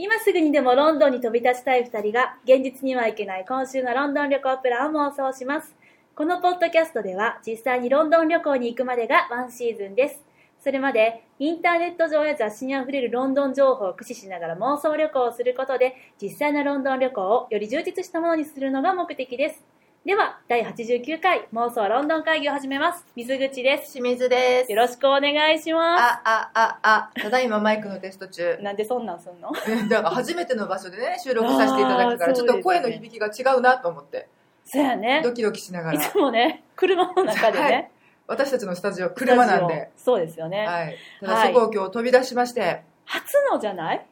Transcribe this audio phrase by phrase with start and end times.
[0.00, 5.74] 今すぐにでもロンドンに飛び立ちたい2人が、現実には行けない今週のロンドン旅行プランを妄想します。
[6.14, 10.22] このポッドキャストでは、実際にロンドン旅行に行くまでがワンシーズンです。
[10.60, 19.77] それまで、インターネット上や雑誌にあふれるロンドン情報を駆使しながら妄想旅行をすることで、実際のロンドン旅行をより充実したものにするのが目的です。
[20.06, 23.04] では、第89回妄想ロンドン会議を始めます。
[23.14, 23.92] 水口です。
[23.92, 24.72] 清水です。
[24.72, 28.62] よろしくお願いしまあ、あ、あ、あ、ただいまマイクのテスト中す。。
[28.62, 29.50] なんでそんなんすんの？
[29.90, 34.28] だから初めての場所でね、収録させていただくから、あーちょっと声の響きが違うなと思って、
[34.64, 35.20] そやね。
[35.22, 35.94] ドキドキしながら。
[35.94, 37.90] いつもね、車の中でね、はい
[38.28, 39.90] 私たちのスタジオ、車なんで。
[39.96, 40.66] そうですよね。
[40.66, 40.96] はい。
[41.20, 44.06] ただはいそこを今日飛び出しまして、初のじゃない？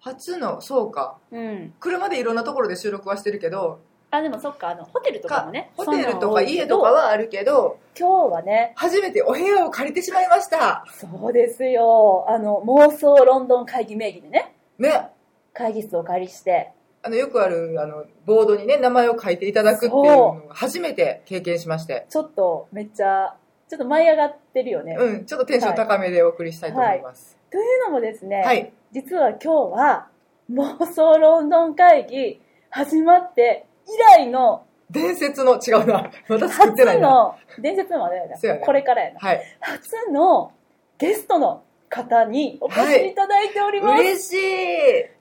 [0.00, 1.18] 初の、そうか。
[1.30, 1.74] うん。
[1.80, 3.80] 車でいろんなところで収録はしてるけど、
[4.16, 5.70] あ、でもそっか、あの、ホテルとかもね。
[5.76, 10.84] ホテルとか家とかはあるけど、今日はね、初めてお部屋を借りてしまいました。
[10.92, 12.26] そうですよ。
[12.28, 15.08] あの、妄想ロンドン会議名義でね、ね。
[15.52, 22.06] 会議室をお借りして、あの、よくある、あの、ボードにね、名前を書いていただくっていうのを初めて経験しまして。
[22.10, 23.36] ちょっとめっちゃ、
[23.68, 24.96] ちょっと舞い上がってるよね。
[24.98, 27.36] うん、ちょっとテンション高めでお送りしたいと思います。
[27.50, 28.72] というのもですね、はい。
[28.92, 30.08] 実は今日は、
[30.50, 36.10] 妄想ロンドン会議始まって以来の伝説の、違うな。
[36.28, 37.34] まだ作ってないな。
[37.46, 39.20] 初の、伝説のまでやなそうやねこれからやな。
[39.20, 39.42] はい。
[39.60, 40.52] 初の
[40.98, 44.00] ゲストの方にお越しいただいております。
[44.00, 44.36] 嬉しい。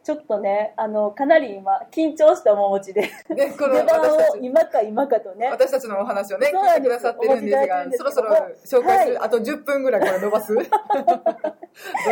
[0.03, 10.61] ちょっとね、あの、かなり今、緊張した面持ちで、ね、この 出番私たち、を今か今かとね、私たちのお話をね、聞いてくださってるんですがそろそろ紹介する、はいあと10分ぐらいこれ伸ばす ど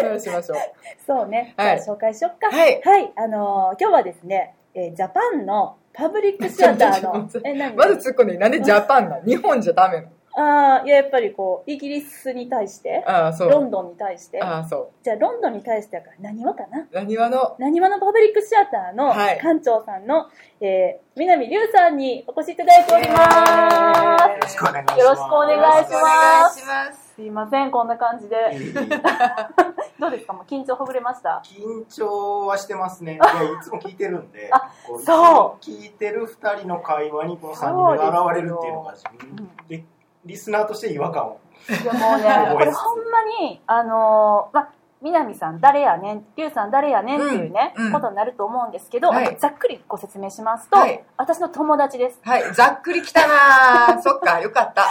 [0.04, 0.58] ないしましょう。
[1.06, 2.50] そうね、はいじゃあ紹介しよっか。
[2.50, 2.82] はい
[3.16, 7.76] あのー今日はですね、えージャパンのパブリックシアターの え、何？
[7.76, 8.40] まず突っ込んでいい。
[8.40, 9.24] なんでジャパンなの？
[9.26, 10.08] 日本じゃダメなの？
[10.36, 13.52] ああ、いや、やっぱりこう、イギリスに対して、ああ、そう。
[13.52, 14.88] ロンドンに対して、ああ、そう。
[15.04, 16.88] じゃあロンドンに対してやから何話かな？
[16.92, 19.38] 何話の、何話のパブリックシアターのはい。
[19.38, 20.26] 館長さんの、
[20.60, 24.28] えー、南龍さんにお越しいただいております。
[24.28, 25.00] よろしくお願いします。
[25.00, 27.16] よろしくお願いしますす。
[27.16, 28.36] すいません、こんな感じで。
[30.00, 30.34] どうですか？
[30.34, 31.42] もう緊張ほぐれました？
[31.46, 33.14] 緊張はしてますね。
[33.16, 39.84] いや、いつも聞いてるんで、あこそう聞いてる二人の会話にこの三人目が現れるっていうのが自分で、
[40.26, 41.40] リスナーとして違和感を。
[41.70, 44.70] いやもうね、これほんまに、あのーま、
[45.04, 47.22] 南さん誰やねん、龍さん誰やねん？
[47.22, 52.20] っていうね、うんうんことになると思うんですけど、はいざっくりご説明しますと、はい私の友達です。
[52.24, 54.86] はい、ざっくりきたな そっか、よかった。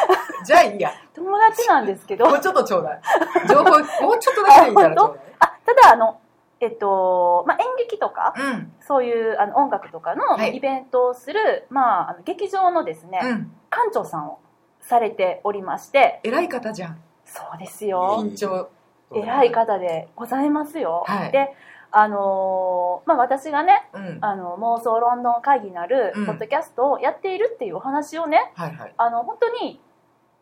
[0.44, 0.90] じゃあいいや。
[1.14, 3.00] 友達なんですけど、もうちょっとちょうだい。
[3.48, 3.76] 情報、も
[4.12, 6.18] うちょっとだけでいいからちょうあ、ただあの、
[6.60, 8.46] えっと、ま、演劇とか、だい。
[8.52, 8.72] うん。
[8.80, 13.30] そういうあの音楽とかのはいイベントをする、まあ、あの劇場のですね、うん。
[13.70, 14.38] 館長さんを
[14.80, 17.02] されておりまして、偉い方じゃん。
[17.24, 18.18] そうですよ。
[18.20, 18.68] 緊張。
[19.14, 21.04] 偉い方でございますよ。
[21.06, 21.54] はいで、
[21.90, 24.18] あのーまあ、私がね、うん。
[24.22, 28.94] あの、妄想ロンドン会議なるうんポッドキャストをやっているっていうお話をね、はいはい。
[28.96, 29.80] あの、本当に、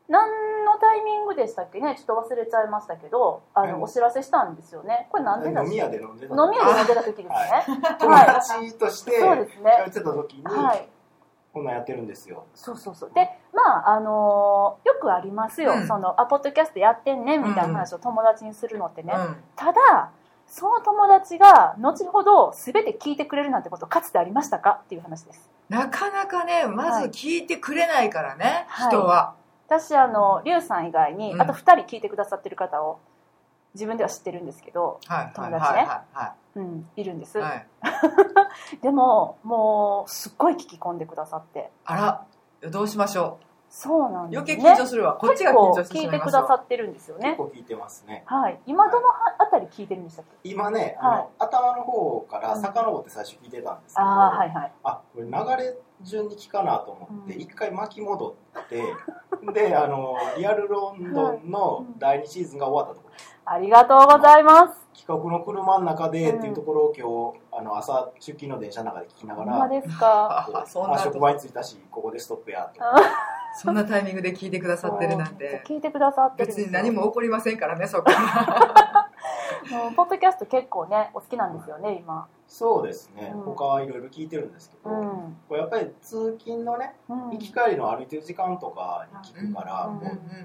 [0.08, 0.28] 何
[0.64, 1.94] のタイミングでしたっけね？
[1.96, 5.08] ちょっと忘れちゃいましたけど、あの、うんお知らせしたんですよね。
[5.10, 6.34] これなんでだ飲み屋で飲んでた。
[6.34, 7.96] 飲み屋で飲んでた時ですね。
[8.00, 8.26] 友はい。
[8.26, 10.88] 達として、そうですね喋ってた時に、はい。
[11.52, 12.44] こんなんやってるんですよ。
[12.54, 13.10] そうそうそう。
[13.14, 15.72] で、まあ、あのーよくありますよ。
[15.72, 19.12] うんその、あ、ポッドキャストやってんねんみたいな話を友達にするのってね。
[19.16, 19.36] うん。
[19.56, 20.10] ただ、
[20.46, 24.80] その友達が後ほど全て聞いてくれるなんてことかつてありましたか？
[24.84, 25.48] っていう話です。
[25.68, 29.34] なかなかね、まず聞いてくれないからね、はい人は。
[29.66, 32.98] 私、あの、リュウさん以外に、うんあと2人聞いてくださってる方を
[33.74, 35.88] 自分では知ってるんですけど、はいはい友達ね
[36.56, 37.38] うん、いるんです。
[37.38, 37.42] い。
[37.42, 37.66] はい。
[38.82, 41.70] でも、もう、すっごい聞き込んでくださって。
[41.84, 42.26] あら、
[42.70, 43.38] どうしましょ
[43.72, 44.30] そうなんう。
[44.30, 44.56] ですね。
[44.56, 45.14] 余計緊張するわ。
[45.14, 46.10] こっちが緊張してし結構聞い。
[46.10, 47.28] てくださってるんですよね。
[47.30, 48.24] 結構聞いてますね。
[48.26, 48.60] はい。
[48.66, 49.06] 今どの
[49.38, 50.50] あたり聞いてるんでしたっけ？
[50.50, 54.72] 今ね、あの、はい頭の方から遡って最初聞いてたんですけど、ああ、はいはい。
[54.82, 55.30] あこれ流
[55.64, 58.82] れ順に聞かなと思ってうん一、回巻き戻って
[59.52, 64.80] であのリアルロンドンの第2シーズンが終わったところですありがとうございます。
[64.98, 70.46] 企画の車の中でうんっていうところを今日あの朝出勤の電車の中で聞きながらほんまですか？
[70.54, 72.80] あそんなあ職場に着いたしここでストップやと
[73.54, 75.62] そんなタイミングで聞いてくださってるなんて。
[75.66, 79.08] 聞いてくださってるん別に何も起こりませんからね、そこは。
[79.70, 82.26] もうポッドキャスト結構ね、お好きなんですよね、今。
[82.46, 83.42] そうですね、うん。
[83.42, 85.36] 他はいろいろ聞いてるんですけど、うん。
[85.48, 87.30] これやっぱり通勤のねうん。
[87.30, 89.90] 行き帰りの歩いてる時間とかに聞くから、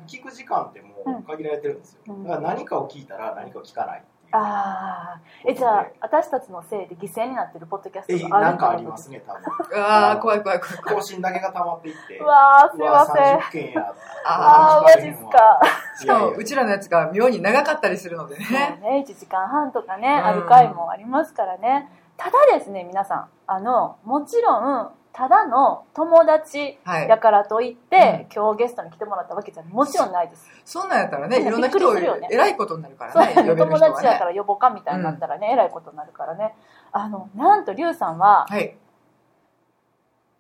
[0.07, 2.23] 聞く時間ってもう限られてるんですよ、うん。
[2.23, 9.81] だから何かを聞いたら何かを聞かないああえじゃあ私たちのせいで犠牲になってるポッドキャスえトがあるなんかありますね多分。
[9.81, 10.77] ああ、怖い怖い怖い。
[10.97, 12.17] 更新だけが溜まっていって。
[12.17, 13.93] うわーすいうまわせん30件や
[14.25, 15.61] ああマジっすか。
[15.99, 18.79] しかも、うちらのやつが妙に長かったりするのでそうね。
[18.81, 20.25] ね1時間半とかね、うん。
[20.25, 21.89] ある回もありますからね。
[22.17, 23.27] ただですね皆さん。
[23.47, 27.07] あのもちろんただの友達はい。
[27.07, 27.17] や。
[27.17, 30.45] からといって、今日ゲストに来てもらったわけじゃもちろんないです。
[30.65, 32.27] そんなんやったらね、ねいろんな人をびっくりするよね。
[32.29, 33.55] 偉いことになるからね、ね。
[33.55, 34.25] 友達やか。
[34.25, 36.53] ら呼ぼうかみたいになったらね、えらいことになるからね。
[36.91, 38.75] あのなんとリュウさんははい。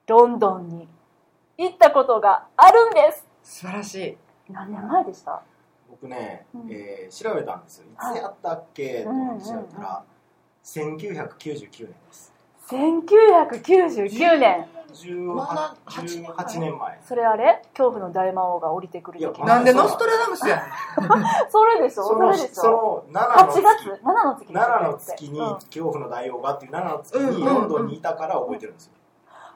[0.07, 0.89] ロンドンに
[1.57, 3.25] 行ったことがあるんです。
[3.43, 4.17] 素晴らしい。
[4.51, 5.41] 何年前でした？
[5.89, 6.69] 僕ね、うん。
[6.69, 7.85] えー調べたんですよ。
[7.85, 9.03] いつやったっけ？
[9.03, 10.03] と思って調べたら、
[10.65, 12.34] 1999年です
[12.69, 14.67] 1999年。
[14.95, 15.35] 18,
[15.87, 16.99] 18年前。
[17.05, 17.61] それあれ？
[17.73, 19.37] 恐怖の大魔王が降りてくる時。
[19.37, 20.63] いやなんでノストラダムスや。
[21.51, 22.03] それでしょ？
[22.05, 23.61] それでしそょの7 8の月。
[23.61, 24.53] 月？7の月。
[24.53, 25.55] 7の月にうん。
[25.55, 28.93] 恐怖の大王がっていう7の月にうんうんロンドンにいたから覚えてるんですよ。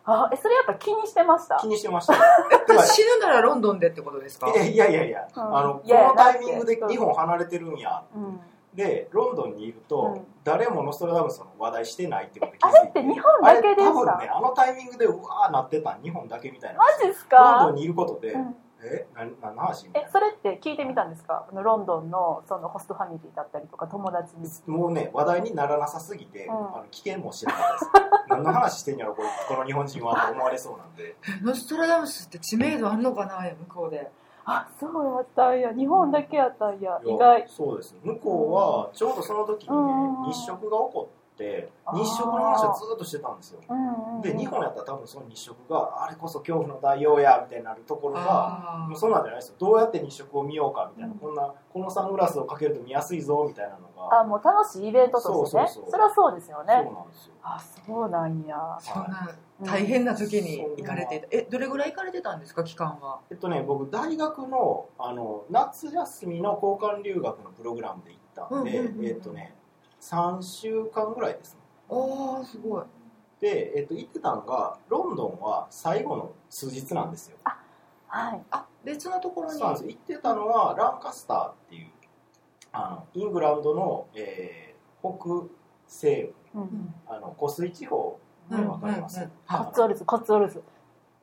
[0.06, 1.56] あえそれやっぱ気にしてました？
[1.56, 2.16] 気にしてました。
[2.84, 4.50] 死ぬならロンドンでってことですか？
[4.50, 5.58] いやいやいやいや、うん。
[5.58, 8.04] あのこのタイミングで日本離れてるんや。
[8.14, 8.42] うん
[8.74, 13.02] でロンドンにいると、うん誰もノストラダムスの話題してないってことに気あづいて。
[13.02, 17.38] れって日本だけでしたあれ多分ねあのタイミングでうわーなってたん日本だけみたいなマジっすか？
[17.38, 18.56] ロンドンにいることで、うん。
[18.82, 19.06] え？
[19.14, 19.62] な何の？
[19.62, 21.46] 話えそれって聞いてみたんですか？
[21.52, 24.44] あのロンドンのそのホストファミリーだったりとか友達に。
[24.50, 26.54] なもうね話題にならなさすぎて、うん。
[26.56, 27.92] あの危険も知らなかったです。
[28.30, 29.30] 何の話してんやろこれ。
[29.48, 31.16] この日本人はと思われそうなんで。
[31.44, 34.10] ノストラダムスって知名度あんのかな向こうで。
[34.52, 35.74] あそうやったんや。
[35.74, 37.00] 日本だけやったんや。
[37.04, 37.46] いや意外。
[37.48, 43.62] そうです向こうはちょうどその時にね、うん日食が起こって日食の話をずっとしてたんですよ。
[43.70, 44.22] うんうんうん。
[44.22, 49.56] で日本やったら多分その日食があれこそ恐怖の大王やみたいになるところがあもうそんなんじゃないですよ。
[49.60, 51.20] どうやって日食を見ようかみたいな、うん。
[51.20, 54.22] こんなこのサングラスをかけると見やすいぞみたいなのが。
[54.22, 55.36] あもう楽しいイベントとしてね。
[55.36, 55.92] そうそうそう。
[55.92, 57.34] それはそうですよそうねなんですよ。
[57.44, 58.58] あそうなんや。
[58.58, 58.78] あ。
[58.80, 59.30] そんな
[59.66, 61.28] 大変な時に行かれていた。
[61.32, 63.20] え、どれぐらい行かれてたんですか、期間は。
[63.30, 69.06] えっとね僕大学のあの夏休みの交換留学のプログラムで行ったんで、うんうんうんうん。
[69.06, 69.54] えっとね
[70.02, 71.60] 3週間ぐらいですね。
[71.90, 72.84] ああ、すごい。
[73.42, 77.38] で、えっと、行ってたのがロンドンは最後の数日なんですよ。
[78.08, 78.42] はい。
[78.52, 79.60] あ、別のところに。
[79.60, 79.88] そうなんです。
[79.88, 81.88] 行ってたのはランカスターっていう
[82.72, 84.70] あのイングランドの、えー
[85.02, 85.48] 北
[85.88, 86.94] 西部うん。
[87.08, 88.20] あの湖水地方
[88.52, 89.30] うんわかります、うんうん。
[89.48, 90.62] コッツオルズコッツオルズ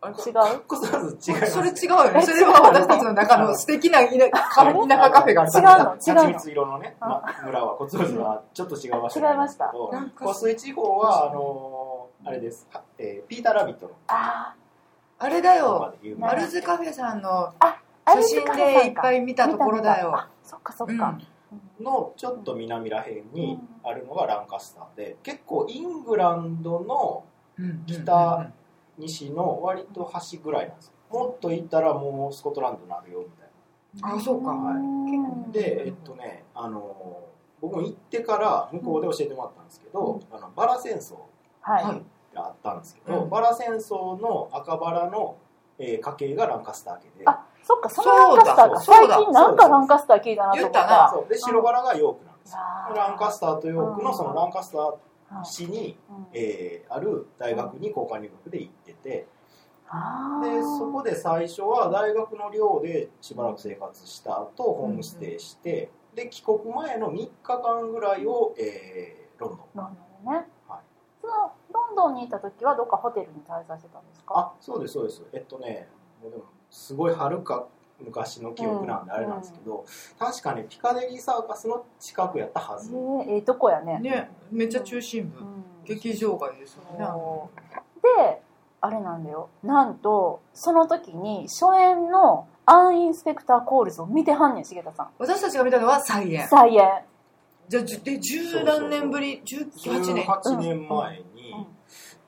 [0.00, 0.61] あれ違う？
[0.69, 2.23] こそらず違います、それ違うよね。
[2.23, 5.96] それは私たちの中の素敵な田舎カフェ田舎カフェがある違うの？
[5.96, 6.23] 違うの？
[6.23, 9.73] 蜂蜜色のね、ま、村はコツルズはちょっと違う場所違いました。
[10.20, 14.55] 湖水地方はあのーあれです、はえーピーター・ラビットのあ
[15.19, 15.94] あれだよ。
[16.19, 20.14] マルズカフェさんのあ写真でいっぱい見たところだよ。
[20.14, 20.99] あそっかそっうん。
[20.99, 21.19] か、
[21.81, 27.24] のちょっと南らへんにあるのがランカスターで結構イングランドの
[27.58, 28.50] うん北
[28.98, 30.92] 西の割と端ぐらいなんですよ。
[31.10, 34.16] もっと行ったらもうスコットランドになるよみたいな。
[34.16, 34.50] あ、そうか。
[34.50, 37.24] うんでえっとねあの
[37.60, 41.16] 僕も行ってから向こうで教えてもらったんですけど、あのバラ戦争
[41.60, 42.02] はい、はい
[42.34, 43.30] があったんですけど、うん。
[43.30, 45.36] バラ戦争の赤バラの、
[45.78, 47.24] えー家系がランカスター家で。
[47.24, 48.80] あそっかそのランカスターか。
[48.80, 54.96] 最近なんかランカスター聞いたなと思ったで白バラがヨークなんランカスターとヨークのそのランカスターは
[55.43, 56.26] い市に、うん。
[56.32, 59.26] えーある大学に交換留学で行ってて。
[59.88, 69.60] あでーそこで最初は大学の寮でしばらく生活した後ホームステイして、で帰国前の3日間ぐらいを、えーロンドン。
[69.75, 70.81] ロンドンね、はい。
[71.20, 74.34] そのロンドンにいた時はどっかホテルに滞在してたんですか？
[74.36, 75.22] あそうですそうです。
[75.32, 75.88] えっとね
[76.22, 77.67] もうでもすごいはるか
[78.00, 79.84] 昔の記憶なんであれなんですけど、
[80.19, 83.98] 確かねピカデリーサーカスの近くやったはず、えー、ええとこやね。
[84.00, 85.38] ね、めっちゃ中心部。
[85.38, 85.43] う。
[85.43, 85.65] ん。
[85.84, 86.98] 劇場街ですよね。
[88.03, 88.43] で
[88.81, 89.48] あれなんだよ。
[89.62, 96.48] なんとその時に初演のアンインスペクターコールズを見てはんねん重田さ私たちが見たのは菜園ん。
[96.48, 96.82] 再演
[97.69, 100.24] じゃあ、で、十何年ぶり ?18 年。
[100.24, 101.67] 18年前に、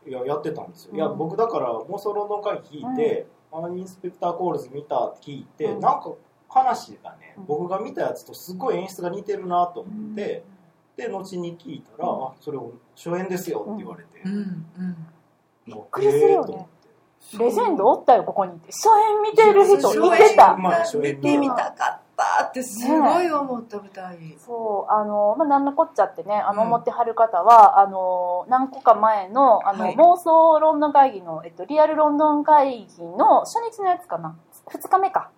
[0.07, 5.81] いややってたんですよ、いや僕だから妄想ロンドン会聞いて、アンインスペクターコールズ見たって聞いて、うん。
[5.81, 6.13] なんか
[6.49, 7.47] 話がね、うん。
[7.47, 10.45] 僕が見たやつとすごい演出が似てるなと思って、
[10.97, 12.25] で後に聞いたら、うん。
[12.25, 14.97] あそれを初演ですよって言われて、うん、うん。
[15.67, 16.35] びっくりするよね。
[16.35, 16.79] えーと思って。
[17.39, 18.53] レジェンドおったよここに。
[18.53, 20.57] って初演見てる人初いてた。
[20.57, 22.03] まあ初演見てみたかった
[22.45, 24.37] ってすごい思った舞台。
[24.39, 26.69] そうあの、まあ、なんのこっちゃってねあのうん。
[26.69, 29.95] 思ってはる方は、あの何個か前のあの、はい。
[29.95, 34.37] 妄想ロンドン会議の、えっと、リアルロンドン会議の初日のやつかな。
[34.67, 35.31] 2日目か。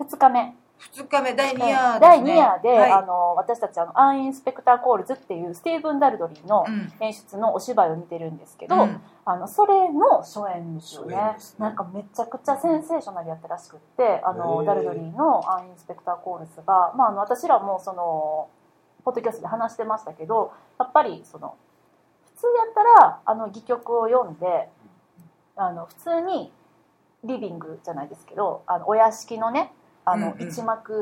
[0.00, 0.54] 2日目。
[0.94, 2.92] 2日目第2夜です、ね、第2夜で、はい。
[2.92, 6.92] あの私たちあの An Inspector Calls っていうスティーブン・ダルドリーのうん。
[7.00, 9.00] 演出のお芝居を見てるんですけど、うん
[9.30, 11.14] あのそれの初演ですよね。
[11.14, 11.36] ね。
[11.58, 18.48] なんかめちゃくちゃセンセーショナルやったらしくってあのダルドリーのアン・インスペクター・コールズが、まあ、あの私らもその
[19.04, 21.54] ポッドキャストで話してましたけどやっぱりその
[22.34, 24.68] 普通やったらあの戯曲を読んで
[25.54, 26.52] あの普通に
[27.22, 29.72] リビングじゃないですけどあのお屋敷のね
[30.10, 30.48] あのうんうん。
[30.48, 30.92] 一幕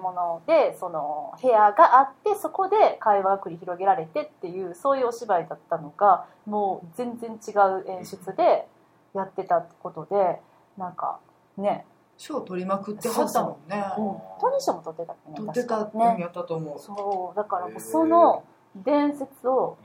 [0.00, 8.66] ものでその部屋があってそこで会話が繰り広げられてっていうそういうお芝居だったのがもう全然違う演出で
[9.14, 10.40] やってたってことで
[10.76, 11.20] なんか
[11.56, 11.84] ね、
[12.16, 13.84] 賞取りまくってはったもんね。
[13.96, 16.16] うん、トニー賞も撮ってたっけね取ってたね。
[16.20, 16.78] やったと思う。
[16.78, 17.36] そう。
[17.36, 18.44] だからもうその
[18.76, 19.78] 伝説を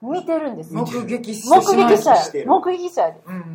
[0.00, 0.84] 見てるんですよ。
[0.84, 2.14] 目撃し目撃者
[2.46, 3.20] 目撃者やで。
[3.26, 3.54] うん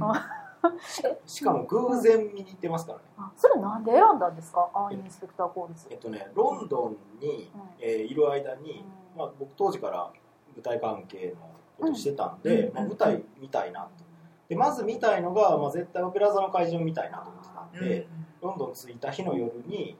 [1.25, 3.03] しかも偶然見に行ってますからね。
[3.17, 4.69] あそれなんで選んだんですか？
[4.73, 5.87] アン・インスペクター・コールズ。
[5.89, 8.83] えっとねロンドンに、えーいる間に、
[9.17, 10.11] まあ、僕当時から
[10.55, 11.49] 舞台関係の
[11.79, 12.75] ことしてたんで、うん。
[12.75, 13.89] まあ、舞台見たいなと。
[14.49, 18.07] でまず見たいのが、まあ、絶対オペラ座の会場見たいなと思ってたんで、
[18.41, 19.97] ロンドン着いた日の夜に、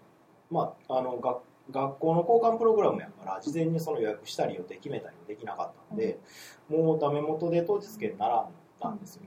[0.49, 6.17] まあ、あの学学校の交換プログラムやから事前にその予約したり予定決めたりもできなかったんで、
[6.69, 8.43] もうダメ元で当日券並ん
[8.79, 9.23] だんですよ、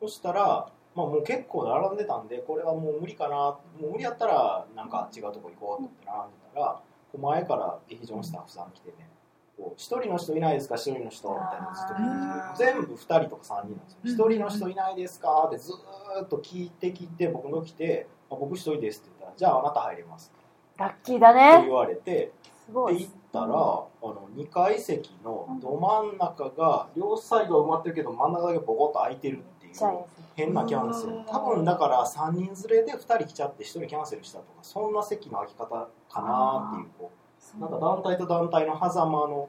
[0.00, 6.80] そしたら、まあ、もう結構並んでたんでこれはもう無理かなもう無理やったらなんか違うとこ行こうと思って並んでたら
[7.12, 9.08] こう前から劇場のスタッフさん来てね
[9.56, 20.32] こう一人の人いないですか一人の人みたいなのずっと聞いて全部2人とか3人なんですよ一人の人いないですかってずーっと聞いてきて僕の来てあ僕一人ですって言ったらじゃああなた入れます。
[20.76, 22.32] ラッキーだってね言われて
[22.66, 22.98] すごい。
[22.98, 29.38] で行ったらあの2階席のど真ん中が両サイドは埋まってるけど真ん中だけボコッと空いてる
[29.74, 31.12] っていうちゃいです変なキャンセル。
[31.14, 31.24] うん。
[31.24, 37.10] 多分だから3人連れで2人来ちゃって1人キャンセルしたとかそんな席の空き方かなっていうこ
[37.56, 37.60] う。
[37.60, 39.48] なんか団体と団体の狭間の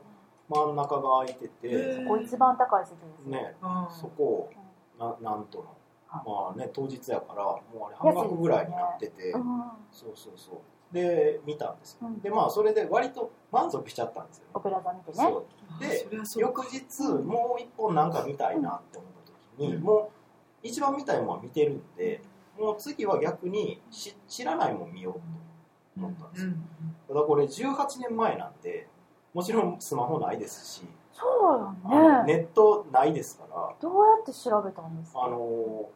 [0.50, 1.52] 真ん中が空いてて。
[1.64, 3.56] へここ一番高い席ですね。
[4.00, 4.52] そこを
[5.00, 5.66] ななんとの。
[6.08, 6.30] はい。
[6.30, 9.32] まあね当日やからもうあれ半額ぐらいになってて。
[9.32, 9.64] うん。
[9.92, 10.94] そうそうそう。
[10.94, 12.08] で見たんですよ。
[12.08, 12.20] うん。
[12.20, 14.52] でまあそれで割と満足しちゃったんですよね。
[14.54, 15.34] オペラ座見てね。
[15.80, 16.08] で
[16.40, 19.15] 翌日もう一本なんか見たいなって思った
[19.58, 19.84] 時に、うん。
[19.84, 20.08] もう
[20.64, 22.22] 一番見たいものは見てるんで
[22.60, 25.20] もう次は逆にし知らないもん見ようと
[25.98, 26.52] 思ったんですよ、
[27.08, 28.88] ただこれ18年前なんで
[29.34, 32.34] もちろんスマホないですし、そうよね。
[32.36, 35.24] ネットないですからどうやって調べたんですか？
[35.26, 35.92] あのこ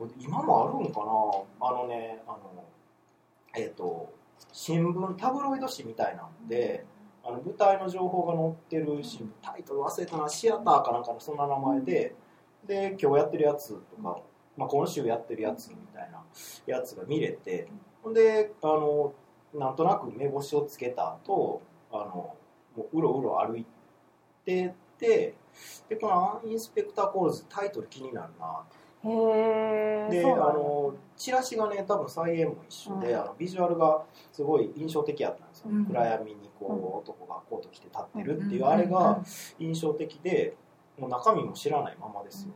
[0.00, 1.68] れ今もあるんかな？
[1.68, 2.64] あのねあの
[3.56, 4.12] えっ、と
[4.52, 6.84] 新聞タブロイド紙みたいなんで、
[7.22, 8.52] あの舞台の情報が載っ
[8.86, 12.14] てる新聞タイトル忘れたなシアターかなんかのそんな名前で
[12.66, 14.20] で今日やってるやつとか、
[14.56, 16.22] まあ、今週やってるやつみたいな
[16.66, 17.68] やつが見れて
[18.02, 19.12] ほんであの
[19.54, 21.62] なんとなく目星をつけた後
[21.92, 22.36] あの
[22.76, 23.64] もううろうろ歩い
[24.44, 25.34] てて
[25.88, 28.64] でこの「アンインスペクター・コールズ」タイトル気になるな。
[29.02, 30.50] へえでそうなんだ。
[30.50, 33.20] あのチラシがね多分再演も一緒で、うん。
[33.20, 35.86] あのビジュアルがすごい印象的やったんですよ、うん。
[35.86, 36.98] 暗闇にこう、うん。
[36.98, 39.22] 男がコート着て立ってるっていうあれが
[39.58, 39.66] うん。
[39.66, 40.54] 印象的で
[41.00, 42.52] もう中身も知らないままですよ、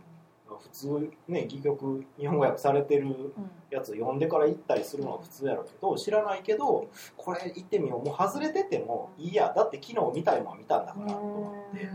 [0.60, 3.50] 普通ね戯曲日本語訳されてるうん。
[3.70, 8.04] やつ読んでから行ったりするのが普通やろうけど知らないけどこれ行ってみよう。
[8.04, 9.52] もう外れててもいいや。
[9.56, 11.88] だって昨日見たいもんは見たんだからと思って。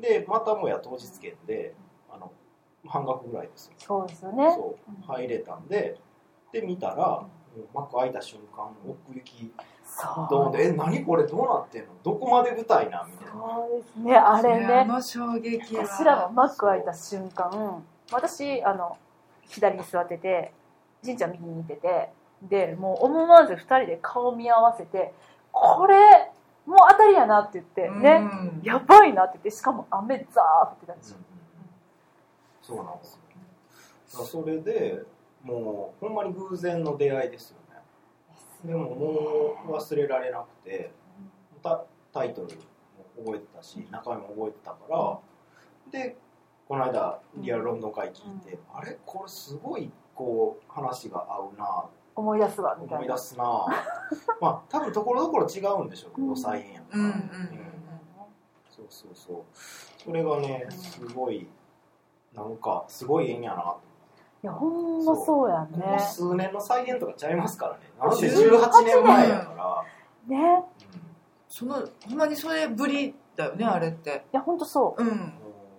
[0.00, 1.74] でまたもや当日券で
[2.10, 2.32] あの
[2.86, 3.72] 半額ぐらいですよ。
[3.76, 4.50] そうですよね。
[4.54, 5.02] そう。
[5.06, 5.98] 入れたんで
[6.52, 9.52] で見たらもう幕開いた瞬間奥行き
[9.92, 10.28] そう。
[10.30, 11.88] どうでえ何これどうなってんの？
[12.02, 13.32] どこまで舞台なみたいな。
[13.32, 14.16] そうですね。
[14.16, 14.66] あれね。
[14.66, 17.82] あの衝撃は私らもマック開いた瞬間
[18.12, 18.96] 私あの
[19.48, 20.52] 左に座ってて
[21.02, 22.10] じんちゃん右にいてて
[22.42, 25.12] でもう思わず2人で顔見合わせて
[25.52, 26.30] これ
[26.66, 28.62] もう当たりやなって言ってね、うん。
[28.62, 31.18] やばいなって言ってしかも雨ザー降ってたんですよ、
[32.62, 33.18] そうなんです
[34.16, 34.24] よ。
[34.24, 35.02] それで
[35.42, 37.59] もうほんまに偶然の出会いですよね
[38.64, 40.90] でももう忘れられなくて
[41.62, 42.52] たタイトルも
[43.24, 45.18] 覚えてたし中身も覚えてたから
[45.90, 46.16] で
[46.68, 48.96] この間リアルロンドン会聞いて、あれ？
[49.04, 52.98] これすごいこう話が合うな思い出すわみたいな。
[52.98, 53.44] 思い出すな。
[54.40, 57.20] まあ多分ところどころ違うんでしょうけど再演やから、うんうんうん。
[58.70, 59.44] そうそうそう。
[59.52, 61.48] それがねすごい
[62.34, 63.80] なんかすごい縁やなと
[64.42, 67.80] いやほんまそうやここね数年の再演とかちゃいますからね。
[67.98, 69.84] なんで18年前やか
[70.28, 70.38] ら、ね。
[70.38, 70.64] うん。
[71.48, 71.74] その
[72.08, 74.24] ほんまにそれぶりだよねあれって。
[74.32, 75.02] いやほんとそう。
[75.02, 75.32] うん。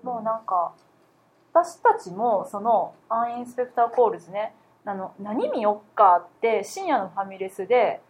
[0.04, 0.74] もうなんか
[1.54, 4.54] 私たちもそのアンインスペクターコールズね
[4.86, 8.02] あの何見よっかって深夜のファミレスで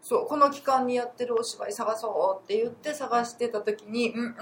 [0.00, 4.34] そうこの期間にやってるお芝居探そうって言って探してた時にうんうんっ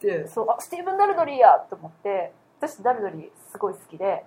[0.00, 0.28] て。
[0.28, 4.24] そうあスティーブン・ダルドリーやと思って私ダルドリーすごい好きで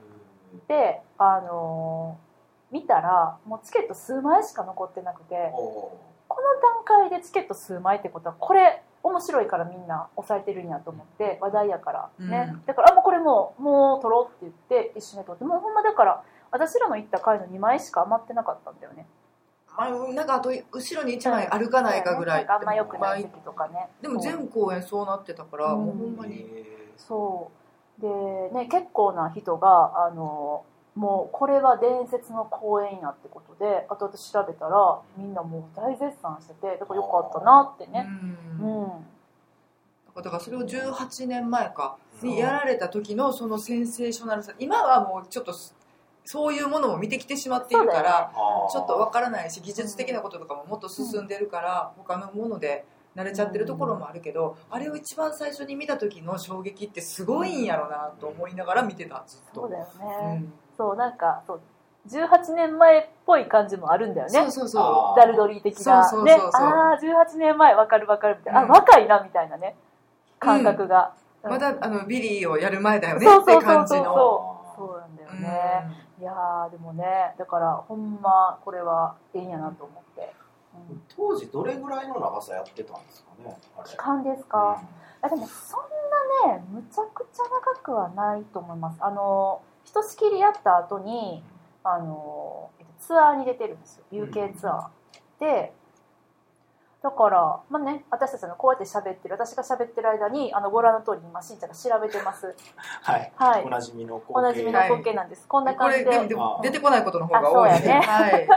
[0.67, 2.31] であのー
[2.72, 5.91] 見たらもうチケット数枚しか残ってなくてお
[6.27, 12.65] この段階でチケット数枚ってことはこれ面白いからみんな抑えてるんやと思って話題やからね、うん。
[12.65, 19.05] だからあもうこれもうもう取ろうって言って一緒に取ってもうほんまだから私らの行った回の2枚しか余ってなかったんだよね。
[19.75, 23.89] あなんかあと後ろに1枚あるかないかぐらいなんかあんま良くないでも席とかね。
[24.01, 25.86] でも全公演そうなってたから、うん。
[25.86, 26.46] もうほんまに。
[26.98, 27.61] そう
[28.01, 28.08] で
[28.53, 30.65] ね結構な人があの
[30.96, 38.05] もうこれは伝説の公演やってことで後々調べたらみんなもう大絶賛しててだからよかったなってね。
[38.60, 38.84] ううん。
[38.84, 38.88] ん、
[40.15, 45.53] だからそれを18年前かにやられた時のそのセンセーショナルさ今はもうちょっと
[46.25, 48.31] そういうものも見てきてしまっているから、
[48.72, 59.62] ちょっとわからないし技術的なこととかももっと進んでるから、他のもので慣れちゃってるところもあるけど、あれを一番最初に見た時の衝撃ってすごいんやろなと思いながら見てたずっと。
[59.62, 60.53] そうだようね、ん。
[60.77, 61.62] そうなんかそう
[62.08, 64.34] 18年前っぽい感じもあるんだよね。
[64.34, 65.20] そうそうそう。
[65.20, 66.03] ダルドリー的な。
[66.08, 66.41] そうそうそうね。
[66.53, 67.00] ああ
[67.34, 68.72] 18年前わかるわかるみたいな、うん。
[68.72, 69.75] あ若いなみたいなね。
[70.39, 71.13] 感覚が、
[71.44, 71.51] うん。
[71.51, 74.58] まだあのビリーをやる前だよねってそうそうそう感じの。
[74.75, 75.50] そうなんだよね、
[76.20, 80.40] いやーでもねだからほんまこれはええんやなと思って、うん
[81.16, 84.82] 当時どれぐらいの長さやってたんですかね期間ですか、
[85.22, 85.82] あでもそん
[86.48, 88.98] なねむちゃくちゃ長くはないと思います。
[89.01, 91.44] あのひとしきりやった後に
[91.84, 94.06] あのえっとツアーに出てるんですよ。
[94.12, 94.90] UK ツアー。
[95.40, 95.74] で
[97.03, 102.55] だからまあね私たちのこうやって喋ってる私が喋ってる間にあのご覧の通り今しんちゃんが調べてます。
[103.01, 103.63] はい、はい。
[103.63, 106.05] おなじみのおなじみの光景なんです、こんなこ感じで。
[106.05, 108.01] れでもでも出てこないことの方が多いあそうやね。
[108.05, 108.48] はい。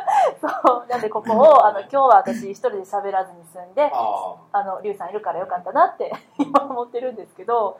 [0.41, 0.87] そう。
[0.91, 7.79] なんでここをあの今日は私一人で喋らずに済んでああのリュウさんいるからよかったなって今思ってるんですけど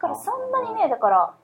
[0.00, 1.34] だからそんなにねだから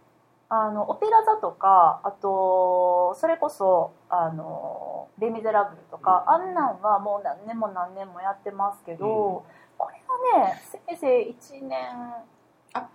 [0.49, 6.35] あのオペラ座とかあとそれこそあの「レ・ミゼラブル」とか、うん。
[6.35, 9.43] あんなんはもう何年も何年もやってますけど、うん。
[9.77, 10.01] これ
[10.39, 12.15] がねせいぜい1年。
[12.75, 12.89] あ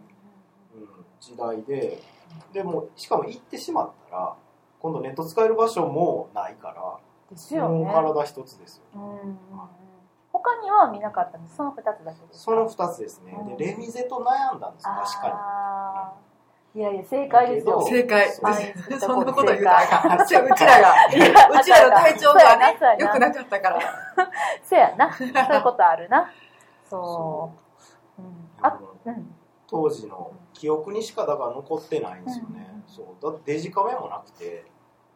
[0.77, 0.89] うん、
[1.21, 2.03] 時代で。
[2.53, 4.35] でもしかも行ってしまったら
[4.81, 7.01] 今度ネット使える場所もないからも
[7.31, 7.91] うですよね。
[7.91, 9.84] 体一つですようんうんうん
[10.35, 11.57] 他には見なかったんです。
[11.57, 13.37] その2つだけですその2つですね。
[13.39, 13.57] うん。
[13.57, 17.87] でレミゼと悩んだんですよ確かあーいやいや正解ですよ。
[17.87, 18.33] 正解。
[18.33, 20.21] そんなこと言うたらあかん。
[20.21, 20.51] うちらが。
[21.61, 23.81] うちらの体調がねそうやな良くなかったから。
[24.65, 25.13] せやな。
[25.15, 26.29] そういうことあるな。
[26.91, 27.53] そ
[28.19, 28.21] う。
[28.21, 28.25] う。
[28.25, 28.51] ん。
[28.61, 29.35] あもううん。
[29.69, 32.85] 当時の記憶にしかだから残ってないんですよね、うん。
[32.89, 33.07] そう。
[33.23, 34.65] だってデジカメもなくて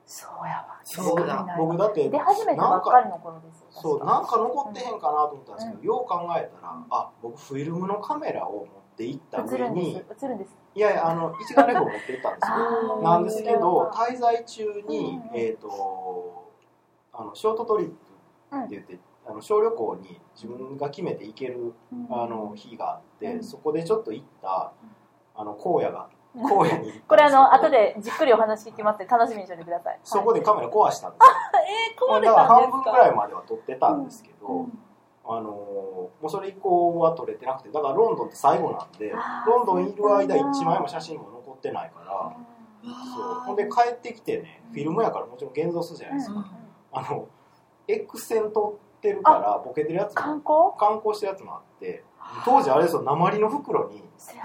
[0.09, 0.81] そうやわ。
[0.83, 1.55] そうだ。
[1.59, 8.66] 僕だって出始めたばっかりの頃ですよそうなんか残ってへんかなと思ったんですけど、うよう考えたらあ僕フィルムのカメラを持っ
[8.97, 10.57] て行った上に映るんです。
[10.75, 13.03] いやいやあの一眼レフを持って行ったんですよ。
[13.03, 15.38] なんですけど滞在中に、うん。
[15.38, 16.51] えっ、と
[17.12, 17.94] あのショートトリップ
[18.57, 21.75] って言って、あの小旅行に自分が決めて行ける
[22.09, 23.44] あの日があって、うん。
[23.44, 24.73] そこでちょっと行った
[25.35, 29.98] あの荒野がうん荒野にこれあの後でじっくりお話聞きますので楽しみにしておいてください。
[30.05, 31.35] そこでカはいメラ壊したんですよ、
[31.90, 32.79] えー、壊れだからたんですか？
[32.79, 34.79] 半分ぐらいまでは撮ってたんですけど、うん。
[35.31, 39.12] あのーもうそれ以降は撮れてなくてだからロンドンって最後なんで
[39.46, 42.33] ロンドンいる間そうなんだ1枚も写真も残ってないから
[42.83, 46.44] そうほんで帰ってきてねフィルムやからもちろん現像するじゃないですか、
[46.92, 47.27] あの
[47.87, 50.90] X 線撮ってるからボケてるやつ観も光？
[50.92, 52.03] 観光してるやつもあって
[52.44, 54.02] 当時あれですよ鉛の袋に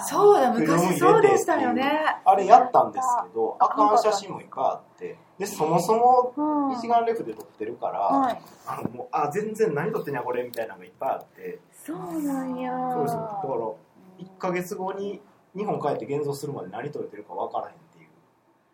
[0.08, 2.00] そうだ昔そうでしたよね。
[2.26, 6.78] あれやったんですけどあかん写真もいっぱいあってでそもそもうん。
[6.78, 8.42] 一眼レフで撮ってるから、はい。
[8.68, 11.60] あのもうあ全然何撮ってんやこれみたいなのがいっぱいあって。
[11.74, 12.72] そうなんや。
[12.94, 13.22] そうですよ。
[13.22, 15.22] だから1ヶ月後に
[15.56, 18.10] 日本帰って現像するまで何撮れてるか分からへんっていう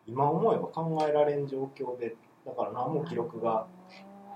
[0.05, 3.65] 今思えば考えられん状況でだから何も記録が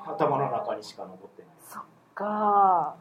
[0.05, 1.51] 頭の中にしか残ってない。
[1.69, 1.83] そっ
[2.13, 2.95] か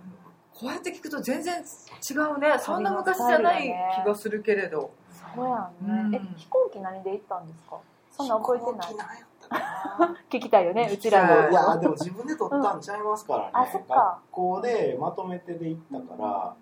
[0.58, 2.58] こうやって聞くと全然違うね。
[2.58, 4.92] そんな昔じゃない気がするけれど。
[5.34, 6.08] そうやうん。
[6.08, 7.78] んねえ飛行機何で行ったんですか？
[8.10, 8.76] そんな覚えてない？
[8.76, 14.20] 飛行機何やったかな聞きたいよねうちらのいやでも自分で撮ったんちゃいますからね、あそっか。
[14.28, 16.54] 学校でまとめてで行ったから、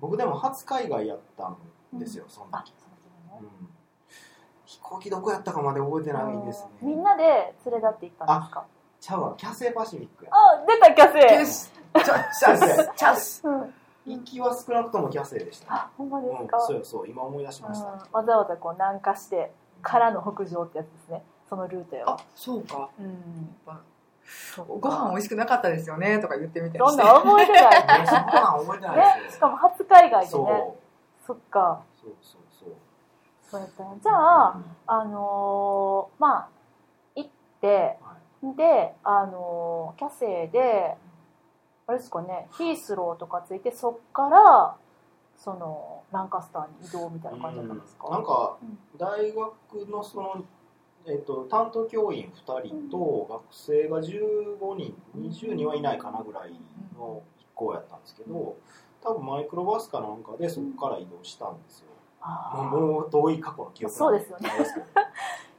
[0.00, 1.56] 僕でも初海外やったん
[1.98, 3.48] ですよ、そのあ時、そううん。
[4.66, 6.70] 飛行機どこやったかまで覚えてないんですね。
[6.82, 8.64] みんなで連れ立って行ったんですか？
[9.00, 9.34] ちゃうわ。
[9.36, 10.30] キャセイパシフィックや。
[10.32, 12.90] あ出たキャセよしチャチャス。
[12.96, 13.42] チャス。
[13.46, 13.74] うん。
[14.04, 17.98] 行きは少なくともキャセイでした、ねあほんまでうんすか、そうそう今思い出しました、うん。
[18.12, 21.22] わざわざこう南下してからの北上ってやつですね。
[21.48, 22.88] そのルートよあそうか。
[22.98, 23.54] うん。
[24.80, 27.64] ご飯美味しくなかったですよねとか言ってみたりそんしてな覚えてない。
[28.00, 29.30] ねそんなん覚えてないねですよ。
[29.32, 30.44] しかも初海外でそう。
[30.46, 30.74] ね
[31.26, 31.82] そっか。
[32.00, 32.68] そうそうそう。
[33.42, 33.90] そうやったね。
[34.02, 34.64] じゃあ、うん。
[34.86, 36.48] あのーまあ
[37.14, 38.16] 行っては
[38.52, 38.56] い。
[38.56, 40.96] であのーキャセイで
[41.92, 44.76] あれですかねヒースローとかついてそっから
[45.36, 50.44] そのランカスターに移動みたいな感じだったんですか、なんかうん大学のその、
[51.06, 56.52] えっと、担当教員2人と学生が15人20人はいないかなぐらい
[56.96, 58.56] の一行やったんですけど
[59.02, 61.86] 多分マイクロバスかなんかでそこから移動したんですよ、
[62.54, 64.50] うもう遠い過去の記憶そうですよね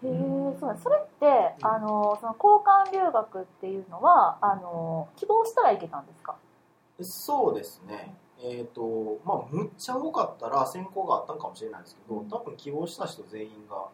[0.03, 6.35] へえそうそれって、あのーその交換留学っていうのはあのー希望したら行けたんですか？
[7.01, 8.15] そうですね。
[8.39, 13.89] えっ、とまあむっちゃ多かったら選考があったんかもしれないですけど多分希望した人全員が行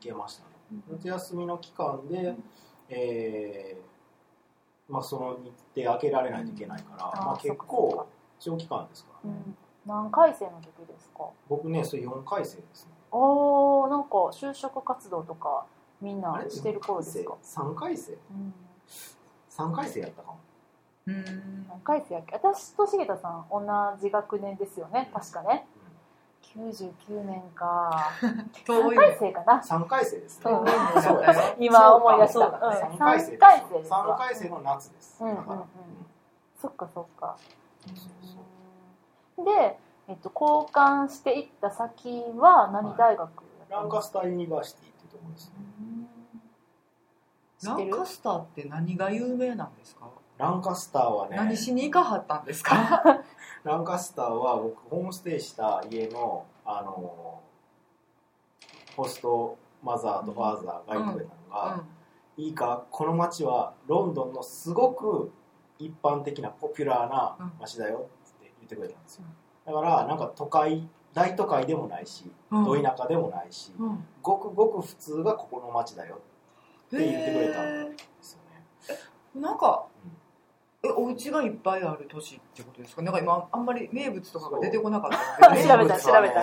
[0.00, 0.80] けましたね。
[0.90, 2.34] 夏休みの期間で、
[2.88, 5.52] えーまあ、その日
[5.84, 7.26] 程開けられないといけないから、うん。
[7.26, 8.06] まあ、結構か
[8.38, 9.56] 長期間ですからね、うん。
[9.86, 11.24] 何回生の時ですか？
[11.48, 15.66] 僕ねそれ4回生ですねおーなんか就職活動とか
[16.00, 18.12] みんなしてる頃ですか、3回生？
[18.12, 18.54] うん、
[19.50, 20.38] 3回生やったかも。
[21.06, 21.66] うん。
[21.68, 22.34] 何回生やっけ？
[22.36, 23.60] 私と重田さん同
[24.00, 25.66] じ学年ですよね確かね。
[26.54, 28.10] 99年か。
[28.20, 29.60] 3 遠い回生かな。
[29.60, 30.50] 3回生ですね、
[31.58, 32.40] 今思い出した。
[32.40, 32.58] そうか。
[32.66, 32.72] うん。
[32.72, 34.16] 3回生三回生ですわ。
[34.16, 35.62] 3回生の夏です、うんだから、
[36.60, 37.36] そっかそっか。
[39.38, 39.78] で、
[40.10, 43.28] えっと、交換していった先は何大学やっ
[43.68, 45.54] たランカスターユニバーシティっていうところですね。
[47.62, 50.08] ランカスターって何が有名なんですか？
[50.36, 52.74] ランカスターはね何しに行かはったんですか？
[53.62, 57.40] ランカスターは僕ホームステイした家のあの
[58.96, 61.84] ホストマザーとファーザーが言ってくれたのが、
[62.36, 65.30] いいかこの街はロンドンのすごく
[65.78, 68.00] 一般的なポピュラーな街だよっ
[68.40, 69.24] て言ってくれたんですよ
[69.66, 72.64] だからなんか都会大都会でもないし、うん。
[72.64, 74.04] ど田舎でもないし、うん。
[74.22, 76.20] ごくごく普通がここの街だよ
[76.86, 78.38] って言ってくれたんですよ
[78.94, 79.40] ね。
[79.40, 79.86] なんか、
[80.82, 83.02] えお家がいっぱいある都市ってことですか？
[83.02, 85.62] なんか今あんまり名物とかが出てこなかったんで。
[85.62, 86.42] 調べた調べた。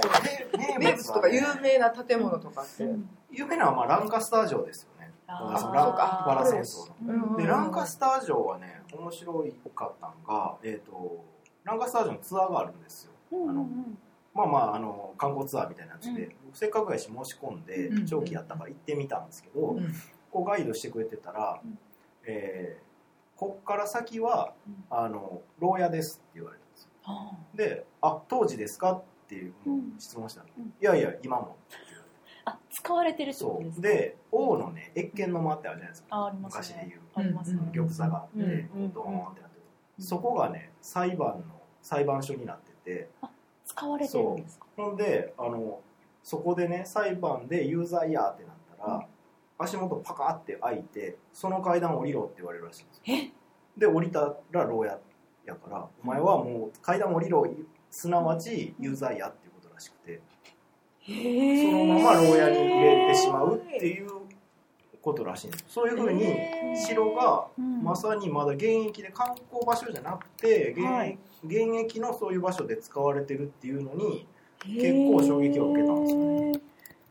[0.78, 2.84] 名物とか有名な建物とかって、
[3.32, 5.12] 有名なのはまあランカスター城ですよね。
[5.26, 6.24] だからそのランそうか。
[6.28, 7.26] バラ戦争の。
[7.32, 11.24] うんでランカスター城はね面白いかったのが、えー、と
[11.68, 13.12] ランカスター城のツアーがあるんですよ。
[13.32, 13.98] うんうんうん。
[14.34, 19.94] まあまああの観光ツアーみたいなやつで、せっかくやし申し込んでうん長期やったから行ってみたんですけど、うん。
[20.32, 21.78] こうガイドしてくれてたら、うん。
[22.26, 22.88] えー
[23.40, 24.84] こっから先はうん。
[24.90, 26.90] あの牢屋ですって言われたんですよ。
[27.54, 29.54] で「あ当時ですか?」っていう
[30.00, 30.64] 質問したら「うん。
[30.66, 31.56] いやいや今も」
[32.46, 36.34] あ使われてるってことそですで王のね謁見の間ってあるじゃないですか。
[36.42, 36.90] 昔でいう。
[36.90, 37.00] ね。
[37.18, 39.58] うん玉座があって、うんうんドーンってなって
[40.00, 41.57] る、そこがね裁判の
[41.88, 43.10] 裁判所になってて。
[43.66, 44.66] 使われてるんですか？
[44.76, 45.82] ほんであの
[46.24, 49.04] そこでね裁判で有罪やってなったら、うん。
[49.58, 53.04] 足元パカって開いてその階段降りろって言われるらしいんですよ。
[53.08, 53.32] え？
[53.78, 55.00] で降りたら牢屋
[55.46, 57.46] やからお前はもう階段降りろ
[57.90, 60.22] すなわち有罪やっていうことらしくて。
[61.08, 64.10] そのまま牢屋に入れてしまうっていう
[65.08, 66.36] ことらしいんですそういうふうに
[66.76, 67.84] 城がうん。
[67.84, 70.74] まさにまだ現役で観光場所じゃなくて
[71.44, 74.28] 現,、役のそういう場所で使われてるっていうのに
[74.66, 76.52] 結構衝撃を受けたんですよね。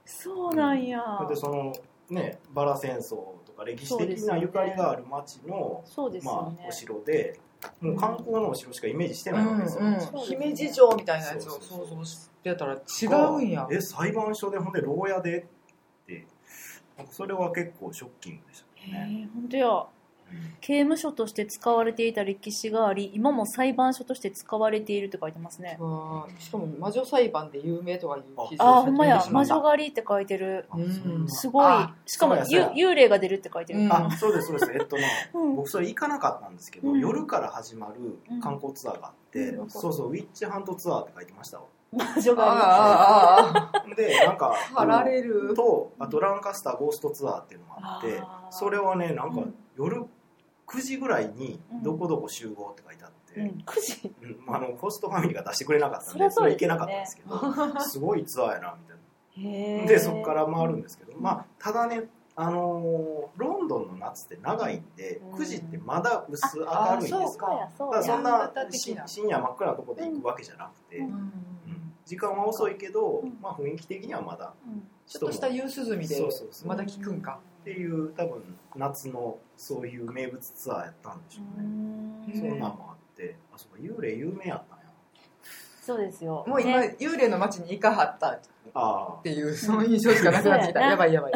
[0.04, 1.26] そうなんや。
[1.28, 1.72] でその
[2.10, 3.10] ねバラ戦争
[3.46, 6.72] とか歴史的なゆかりがある町の、そうですまあお。
[6.72, 7.38] 城で
[7.80, 10.00] もう観光のお城しかイメージしてないわけですよ、うんうん。
[10.00, 13.66] 姫路城みたいなやつをそうそうそう想像してたら違うんや。
[13.70, 15.46] え裁判所でほんで牢屋で
[17.10, 18.66] それは結構ショッキングでした
[18.98, 19.86] へね、え、本当や。
[20.60, 25.76] 刑務所として使われていた歴史があり、今も裁判所として使われているって書いてますね。
[25.78, 29.24] わあしかも魔女裁判で有名とかいう記事あー、ほんまや。
[29.30, 30.66] 魔女狩りって書いてる。
[31.28, 31.64] すごい。
[31.66, 31.94] あ。
[32.06, 33.80] しかも幽霊が出るって書いてる。
[33.80, 33.92] うん。
[33.92, 34.72] あそうですそうです。
[34.72, 35.56] えっとねうん。
[35.56, 37.00] 僕それ行かなかったんですけど、うん。
[37.00, 39.70] 夜から始まる観光ツアーがあって、うん。
[39.70, 45.54] そうそうウィッチハントツアーって書いてましたわ魔女狩ああああでなんかああられる。
[45.54, 49.54] とあとランカスターゴーストツアーっていうのがあってそれはねなんかうん。
[49.76, 50.04] 夜
[50.66, 51.82] 9時ぐらいにうん。
[51.82, 53.46] どこどこ集合って書いてあって、り。
[53.46, 54.12] うん、9時？
[54.22, 54.54] うん。
[54.54, 59.82] あのホストファミリーが出してくれなかったんでそれ行けなかったんですけどすごいツアーやなみたい。
[59.82, 59.86] な。
[59.86, 62.04] でそこから回るんですけどまあただね
[62.38, 65.38] あのーロンドンの夏って長いんでうん。
[65.38, 67.18] 9時ってまだ薄明るいんですよ。
[67.18, 68.00] あそうや、そうや。
[68.00, 68.52] だからそんな
[69.06, 71.06] 深夜真っ暗なとこで行くわけじゃなくて、
[72.06, 73.36] 時間は遅いけど、うん。
[73.42, 74.88] まあ、雰囲気的にはまだうん。
[75.06, 76.68] ちょっとした夕涼みでそうそうそう。
[76.68, 77.40] まだ聞くんか。
[77.60, 78.42] っていう多分
[78.76, 81.66] 夏のそういう名物ツアーやったんでしょうね、
[82.28, 82.40] うん。
[82.40, 83.36] そんなんもあって。
[83.52, 84.84] あそうか幽霊有名やったんや。
[85.82, 86.44] そうですよ。
[86.46, 86.96] もう今ね。
[87.00, 88.40] 幽霊の街に行かはったっ
[88.72, 90.80] あていうその印象しかなくなってきた。
[90.80, 91.32] やばいやばい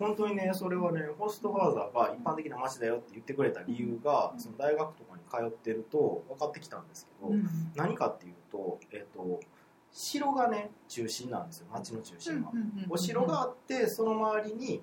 [0.00, 7.32] 本当にねそれはねホストファーザーが一般的な街だよって言ってくれた理由が、その大学とかに通ってると分かってきたんですけど、
[7.76, 9.40] 何かっていうと,、えっと
[9.92, 12.50] 城がね中心なんですよ町の中心は、
[12.88, 14.82] お城があってその周りに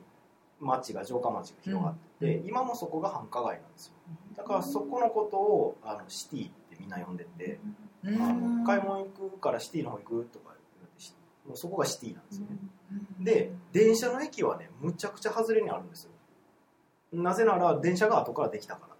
[0.59, 3.93] 町が城下町が広がってて、今もそこが繁華街なんですよ。
[4.35, 7.59] だからそこのことをあのシティってみんな呼んでて、
[8.03, 10.53] うあの買い物行くからシティの方行くとか
[11.47, 12.57] もうそこがシティなんですよね、
[13.21, 16.11] で電車の駅はねむちゃくちゃ外れにあるんですよ。
[17.13, 18.95] なぜなら電車が後からできたから。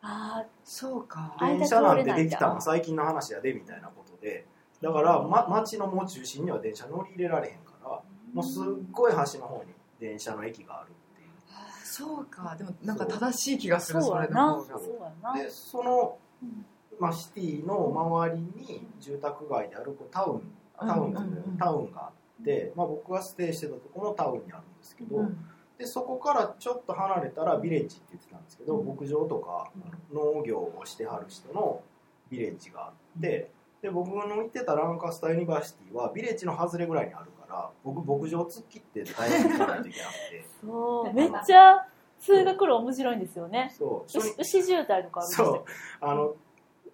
[0.00, 1.36] あそうか。
[1.38, 2.60] あ電車なんてできたの？
[2.60, 4.46] 最近の話やでみたいなことで。
[4.82, 11.28] だから、ま、町のもう中心には電車乗り入れられへんからもうすっごい端の方に電車の駅があるっていう。
[11.50, 12.54] あそうか。
[12.56, 14.62] でもなんか正しい気があ、するそれの。
[14.62, 15.34] 方がそうやな。
[15.38, 16.66] でその、うん。
[17.00, 20.42] まあ、シティの周りに住宅街であるこうタウン
[20.78, 21.58] タウンズで、うんうんうん。
[21.58, 25.38] タウンがあって、まあ、僕がステイしてたところもタウンにあるんですけど、うん。
[25.78, 28.86] でそこからちょっと離れたらビレッジって言ってたんですけど、うん。
[28.86, 29.70] 牧場とか
[30.12, 31.82] 農業をしてはる人の
[32.30, 33.50] ビレッジがあって
[33.82, 40.46] で僕の行ってたランカスターユニバーシティはビレッジの外れぐらいにあるから僕牧場突っ切って大学行かないといけなくて。
[40.64, 41.86] そう、めっちゃ
[42.18, 43.74] 通学路面白いんですよね。
[43.76, 44.10] そう。
[44.10, 45.46] 初牛牛渋滞とかあるんですそう。
[45.46, 45.64] よ。
[46.00, 46.34] あの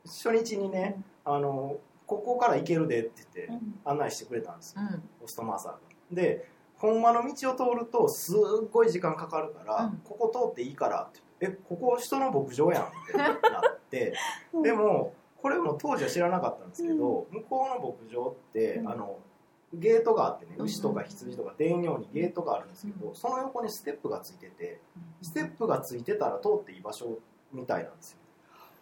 [0.04, 1.76] 初日にねあの
[2.10, 3.80] ここから行けるでって言ってうん。
[3.84, 4.82] 案内してくれたんですよ。
[4.82, 5.00] うん。
[5.20, 5.78] ポストマーサーが。
[6.10, 8.36] でほんまの道を通るとすっ
[8.72, 9.98] ごい時間かかるから、うん。
[9.98, 14.14] ここ通っていいからってえここ人の牧場やんってなって
[14.52, 14.62] うん。
[14.62, 18.88] でもこれも当時は知らなかったんですけど、向こうの牧場って、うん。
[18.90, 19.18] あの
[19.72, 20.64] ゲートがあってねうん。
[20.64, 24.80] 牛とか羊とか出んようにゲートがあるんですけど、その横にステップがついてて
[25.22, 27.18] ステップがついてたら通っていい場所
[27.52, 28.18] みたいなんですよ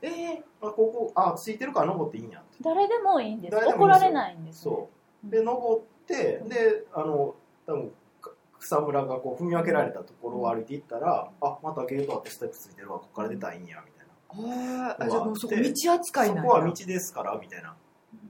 [0.03, 2.59] えーあここあついてるから登っていいんやって。
[2.63, 3.57] 誰でもいいんです。
[3.57, 4.73] 怒られないんですね。
[4.73, 4.89] そ
[5.25, 5.31] う。
[5.31, 7.35] で登ってであの
[7.67, 8.31] 多分か
[8.61, 16.43] 草むらがこう踏み分けられたところを歩いていったら、あまたゲートあってステップついてるわここから出たらいいんやみたいな、あーあじゃあもうそこ道扱いなんや。
[16.43, 17.77] そこは道ですからみたいな、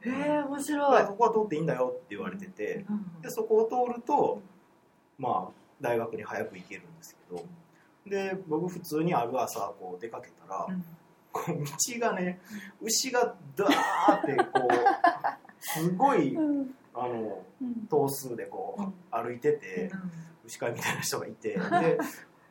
[0.00, 1.07] へえ面で白い。
[1.07, 3.22] ここは通っていいんだよって言われててうん。
[3.22, 4.40] でそこを通ると
[5.18, 7.44] まあ大学に早く行けるんですけど
[8.07, 10.85] で僕普通にある朝こう出かけたら、うん
[11.32, 12.40] こう道がね
[12.80, 16.74] 牛がダーってこうすごいうん。
[16.94, 17.86] あのうん。
[17.88, 19.90] 頭数でこう歩いてて、
[20.44, 21.98] 牛飼いみたいな人がいて で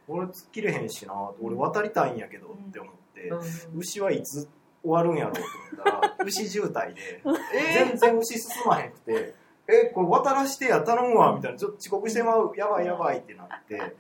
[0.07, 3.79] 俺突っ切れへんしな俺渡りたいんやけどって思って、うん。
[3.79, 4.47] 牛はいつ
[4.83, 7.21] 終わるんやろうと思ったら 牛渋滞で
[7.53, 9.35] え全然牛進まへんくて
[9.67, 13.95] 「えこれ渡らしてや頼むわ」みたいな「ちょっと遅刻してまうやばいやばい」ってなって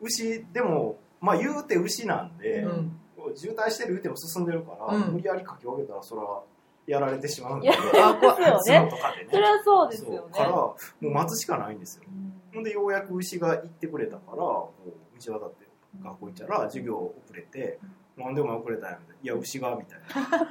[0.00, 2.99] 牛でもまあ言うて牛なんで、ーうん
[3.36, 5.12] 渋滞してる言うても進んでるから、うん。
[5.14, 6.42] 無理やりかき分けたらそれは
[6.86, 8.90] やられてしまうんでやあ怖いですよね。
[8.90, 10.32] 角とかでねそれはそうですよね。
[10.32, 12.32] からもう待つしかないんですようん。
[12.54, 14.90] ほんでようやく牛が行ってくれたからこう
[15.24, 15.66] 道渡って
[16.02, 17.78] 学校行ったら授業遅れて
[18.16, 20.06] 「なんでお前遅れたんや」みたいな「いや牛が」みたいな。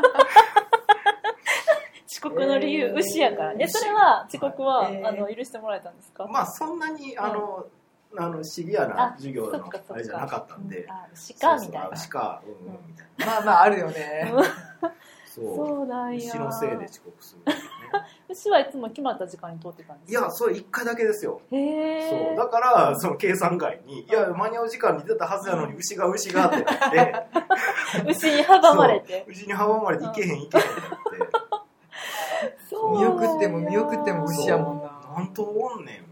[2.11, 2.95] 遅刻の理由、えー。
[2.97, 3.53] 牛やから。
[3.57, 5.07] え、それは、遅刻は、えー。
[5.07, 6.25] あの、許してもらえたんですか？
[6.27, 7.67] まあそんなにあの、
[8.17, 10.83] あのシビアな授業のあれじゃなかったんで。
[10.83, 10.91] うん。
[10.91, 11.07] あ、
[11.41, 11.97] 鹿みたいな。
[11.97, 14.33] そうんうんみたいなまあまああるよね。
[15.25, 15.55] そ そう。
[15.67, 16.17] そうなんや。
[16.17, 17.59] 牛のせいで遅刻するね。
[18.29, 20.19] 牛はいつも決まった時間に通ってたんですか？
[20.19, 21.41] いやそれ1回だけですよ。
[21.51, 22.37] へえそう。
[22.37, 27.25] だからその計算外にいや間に合う時間に出たはずやのに牛が牛がってなって。
[28.09, 29.25] 牛に阻まれて。
[29.27, 31.39] 牛に阻まれて行けへん行けへんってなっ
[32.51, 32.59] て。
[32.69, 34.91] そう見送っても見送っても牛やもんな。
[35.17, 36.08] なんとおんねん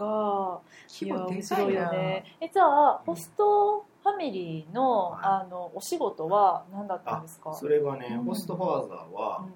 [0.00, 0.60] か。
[1.04, 1.92] いよな。
[1.92, 2.24] ね。
[2.40, 5.20] えじゃあホストファミリーの,、はい。
[5.24, 7.52] あのお仕事は何だったんですか？
[7.54, 8.24] それがね、うん。
[8.24, 9.46] ホストファーザーは、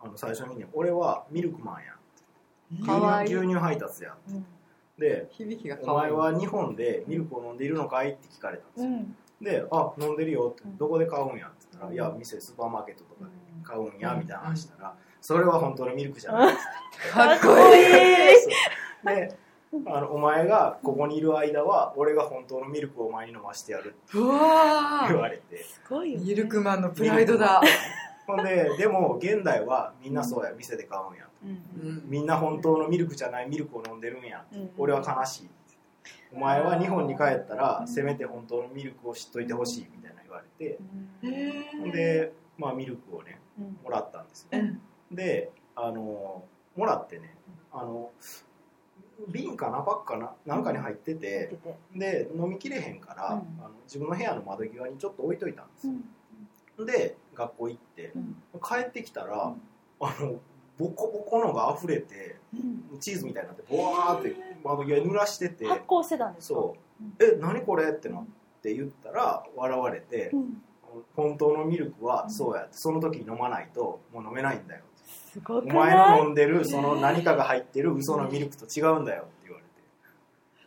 [0.00, 4.46] あの最初にね俺はミルクマンや牛乳配達やうん。
[4.98, 9.16] で響きがお前は日本でミルクを飲んでいるのかいって聞かれたんですよ、うん。
[9.40, 11.94] で「あ飲んでるよ」ってうん「どこで買うんや」って言ったら「うん。
[11.94, 13.30] いや店スーパーマーケットとかで
[13.62, 14.20] 買うんや」うん。
[14.20, 16.54] みたいな話したら「それは本当のミルクじゃない」
[17.12, 17.34] か。
[17.36, 17.84] っこいい。
[19.06, 19.38] で
[19.86, 25.58] あの「お前がここにいる間は俺が本当のミルクをお前に飲ましてやる」ってうわ言ーわれて。
[25.58, 27.60] すごいよ、ね、ミルクマンのプライドだ。
[28.26, 30.52] ほんででも現代はみんなそうや。
[30.52, 31.26] 店で買うんや。
[31.42, 32.02] うんうん。
[32.06, 34.44] みんな本当のミルクじゃないミルクを飲んでるんや。
[34.52, 35.50] うん俺は悲しい。
[36.32, 37.88] お前は日本に帰ったらうん。
[37.88, 40.78] せめて本当のミルクを知っといてほしいみたいな言われて。
[41.22, 41.34] うん。
[41.34, 43.78] へほんでまあミルクをねうん。
[43.82, 44.58] もらったんですよ。
[44.58, 44.80] うん。
[45.10, 46.44] であの
[46.76, 47.34] もらってね
[47.72, 48.10] あの
[49.26, 51.74] 瓶かなパックかななんかに入って見ててて。
[51.98, 53.64] で飲みきれへんから、うん。
[53.64, 55.90] あの自分の部屋の窓際にちょっと置いといたんですう
[56.78, 56.86] よ、ん。
[56.86, 58.36] で学校行ってうん。
[58.62, 59.60] 帰ってきたら、うん。
[60.00, 60.40] あの
[60.78, 62.56] ボコボコのが溢れてう
[62.96, 62.98] ん。
[63.00, 66.54] チーズみたいになってボワーって窓際に濡らしてて発酵してたんですか？
[66.54, 67.02] そう。
[67.02, 68.24] うん「え何これ?」ってなっ
[68.62, 70.62] て言ったら笑われてうん
[71.14, 74.82] 「本当のミルクはそうや」その時に飲まないともう飲めないんだよ
[75.32, 79.22] すごくお前の飲んでるその何かが入ってる嘘のミルクと違うんだよ。
[79.22, 79.70] って言われて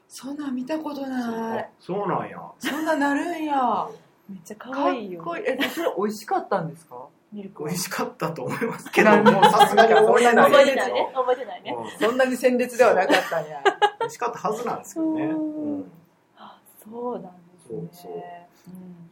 [0.07, 1.59] そんなん見たことない。
[1.59, 2.41] あそうなんや。
[2.59, 3.87] そんななるんや。
[4.29, 5.23] めっちゃ可かっ愛いよ。
[5.23, 5.43] こいい。
[5.45, 6.95] えそれ美味しかったんですか？
[7.33, 7.69] ミルクは。
[7.69, 9.09] 美味しかったと思いますけど。
[9.23, 11.11] もうさすがに覚えてない覚えてないね。
[11.13, 11.77] 覚えてないね。
[11.77, 12.07] うん。
[12.07, 13.63] そんなに鮮烈ではなかったんや。
[13.99, 15.23] 美味しかったはずなんですけどね。
[15.25, 15.27] う。
[15.27, 15.91] んうん。
[16.37, 17.29] あそうなんで
[17.67, 17.73] すね。
[17.73, 18.11] そうそう。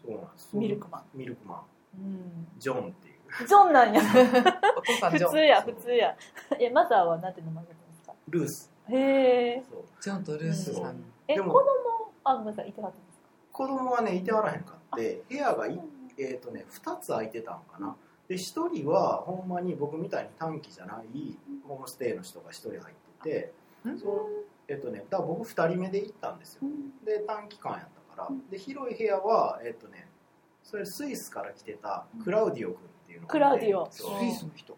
[0.05, 0.49] そうなんです。
[0.53, 1.03] うんミルクマン。
[1.15, 1.59] ミルクマン。
[1.97, 2.47] うん。
[2.59, 3.08] ジョンって
[3.47, 4.01] ジョンなんや。
[4.01, 5.31] お父さんジョン。
[5.31, 6.15] 普通や普通や。
[6.59, 8.13] えマザーはなんて名前だったんですか？
[8.29, 8.71] ルース。
[8.89, 9.83] へえそう。
[10.01, 11.03] ジョンとルースさん。
[11.27, 11.65] えでも子供？
[12.23, 13.25] あごめんなさいいてはったんですか？
[13.51, 15.79] 子供はねいてはらへんかって部屋がい
[16.17, 17.95] えーとね、2つ空いてたんかな。
[18.27, 18.39] で1
[18.73, 21.37] 人はほんまに僕みたいに短期じゃない
[21.67, 22.81] ホームステイの人が1人入っ
[23.23, 23.53] てて
[23.99, 24.45] そう。
[24.67, 26.59] えっ、とねだから僕2人目で行ったんですよ。
[26.63, 27.05] うん。
[27.05, 28.27] で短期間やったから。
[28.29, 28.47] うん。
[28.49, 30.07] で広い部屋はえっ、とね
[30.63, 33.87] それスイスから来てたクラウディオ君っていうのがクラウディオ。
[33.91, 34.77] スイスの人。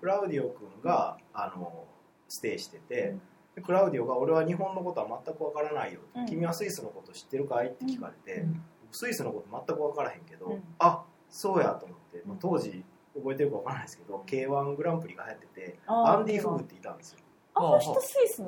[0.00, 1.84] クラウディオ君があの
[2.28, 3.14] ステイしてて、
[3.54, 6.26] でクラウディオが「俺は日本のことは全くわからないよ」うん。
[6.26, 8.62] 君はスイスのこと知ってるかい?」って聞かれて、うん。
[8.90, 10.64] スイスのこと全く分からへんけど、うん。
[10.80, 17.18] あそうやと思って、うん当時覚えてるか分からないですけど k 1グランプリが流行っててアンディ・フグっていたんですよ。
[17.54, 18.42] あの人スイス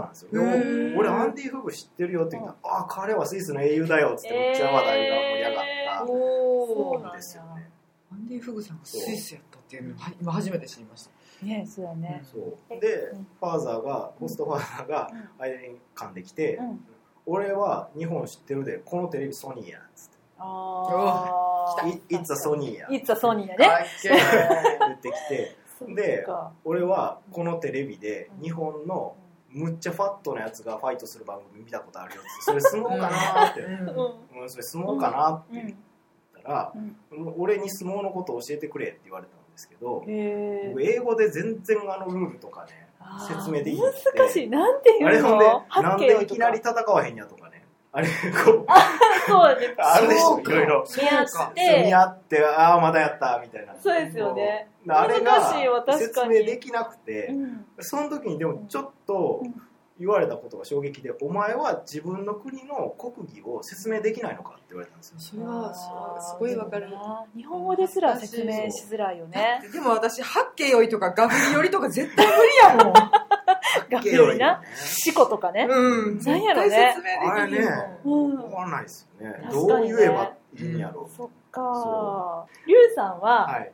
[0.00, 0.30] なんですよ。
[0.32, 6.52] で俺アンディ・フグ知ってるよって言ったら「あ彼はスイスの英雄だよ」っつってめっちゃ話題が盛り上がったおー。
[6.74, 7.51] そうなんやんですよね、
[8.12, 11.10] アンディ・フグさんがスイスやったっていうのは今初めて知りました。
[11.46, 12.22] ねそうやね。
[12.30, 12.58] そう。
[12.70, 12.78] え。
[12.78, 13.26] でうん。
[13.40, 15.42] ファーザーがホストファーザーがうん。
[15.42, 16.84] 間に噛んできてうん
[17.26, 20.16] 「俺は日本知ってるでこのテレビソニーや」っつって。
[20.38, 23.86] ああ「い It's a ソニーや」いつはソニーやかね
[24.80, 25.56] 言ってきて。
[25.94, 26.52] でか。
[26.64, 29.16] 俺はこのテレビで日本の
[29.50, 32.30] むっちゃファットなやつがファイトする番組見たことあるよって。
[32.42, 34.48] それ相撲かなって、うん。
[34.48, 35.74] それ相撲かなって
[36.42, 37.34] たら、うん。
[37.38, 42.88] 俺に相撲のことを教えてくれって言われたんですけど僕英語で全然あのルールとかね
[43.28, 44.18] 説明できなくて。
[44.18, 44.48] 難しい。
[44.48, 45.08] なんていうの？
[45.08, 47.64] あれほんで八なんでいきなりと戦わへんやとかね。
[47.94, 48.74] あれこうか
[49.28, 49.74] そうやね。
[49.76, 50.84] あるでしょいろいろ。
[50.96, 51.82] 見合って。
[51.84, 53.74] 見合ってああまだやったみたいな。
[53.76, 54.68] そうですよね。
[54.88, 56.38] あれが難しいわ確説かに。
[56.40, 57.66] 明できなくて、うん。
[57.80, 59.54] その時にでもちょっとうん
[60.02, 65.14] 言われたことが衝撃で「お前は自分の国の国技を説明できないのか?」って言われたんですよ。
[65.18, 65.72] それは
[66.20, 66.88] すごいわかる。
[67.36, 69.62] 日本語ですら説明しづらいよね。
[69.72, 72.92] でも私八景よりとかガフリよりとか絶対無理やもん。
[73.90, 74.60] ガフよりな。
[74.74, 75.66] 四股とかね。
[75.70, 76.18] うん。
[76.18, 76.68] なんやろね。
[76.68, 78.36] 絶対説明できるあれねうん。
[78.36, 79.38] 分かんないですよね。
[79.38, 79.48] ね。
[79.52, 83.72] どう言えばいいんやろそっそかリュウさんは、はい。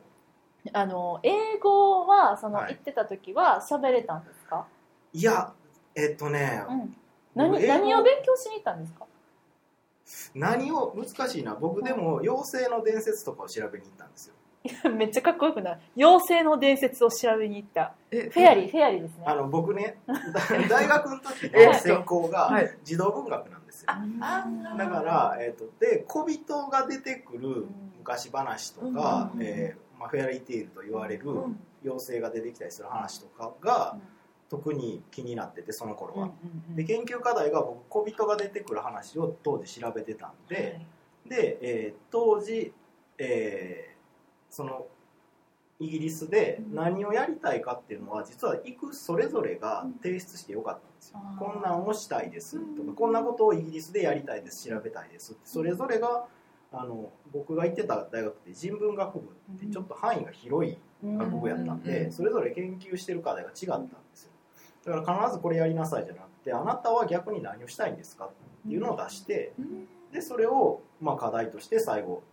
[0.73, 2.73] あの英語はその、はい。
[2.73, 4.67] 行ってた時は喋れたんですか、
[5.13, 5.53] いや
[6.01, 6.95] えっとねうん、
[7.35, 9.05] 何何を勉強しに行ったんですか？
[10.33, 11.55] 何を難しいな。
[11.55, 14.33] 僕でも妖精の伝説とかを調べに行ったんですよ。
[14.91, 15.79] めっちゃかっこよくない？
[15.97, 17.93] 妖精の伝説を調べに行った。
[18.11, 19.01] えフェアリーフェアリー。
[19.03, 19.23] ですね。
[19.25, 19.99] あの僕ね
[20.69, 22.77] 大学の時えの専攻がはい。
[22.83, 23.87] 児童文学なんですよ。
[23.91, 24.45] あ
[24.77, 27.67] だから、えー、とで小人が出てくる
[27.99, 29.41] 昔話とか、うん。
[29.43, 31.59] えーまあ、 fairy tale と言われるうん。
[31.83, 34.01] 妖精が出てきたりする話とかがうん
[34.49, 36.23] 特に気になっててその頃は。
[36.25, 36.31] うん
[36.69, 40.81] うんで研究課題が僕小人が出てくる話を当時調べてたんで、
[41.27, 42.73] で、えー当時、
[43.17, 43.99] えー
[44.49, 44.87] その
[45.81, 51.39] イギリスで何をやりたいかっていうのは実は行くそれぞれが提出してよかったんですよ、あー。
[51.39, 56.25] こんなんをしたいですとか、うんこんなことをイギリスでやりたいです調べたいですってそれぞれが
[56.73, 59.25] あの僕が行ってた大学って人文学部
[59.55, 62.11] ってちょっと範囲が広い学部やったんで、うん。
[62.11, 64.31] それぞれ研究してる課題が違ったんですよ
[64.85, 68.25] だから必ずこれやりなさいじゃなくてあなたは逆に何をしたいんですか？
[68.25, 68.29] っ
[68.67, 69.53] ていうのを出して
[70.11, 72.23] でそれをまあ課題として最後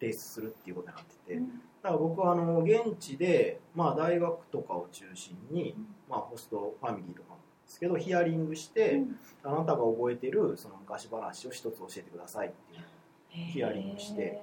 [0.00, 1.40] 提出するっていうことになってて
[1.82, 5.74] だから僕はあの現地でまあ大学とかを中心に
[6.08, 9.02] まあホストファミリーとかもですけどヒアリングして
[9.42, 14.40] あなたが覚えてるその昔話を一つ教えてくださいっていうヒアリングして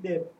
[0.00, 0.30] で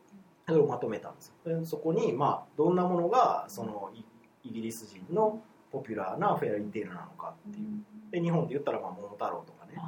[0.47, 1.59] それをまとめたんですよ。
[1.59, 4.03] でそこに、まあ、どんなものがそのイ
[4.49, 5.41] イギリス人の
[5.71, 8.11] ポピュラーなフェアリーテイルなのかっていう。
[8.11, 9.79] で日本で言ったら、まあ、桃太郎とかね。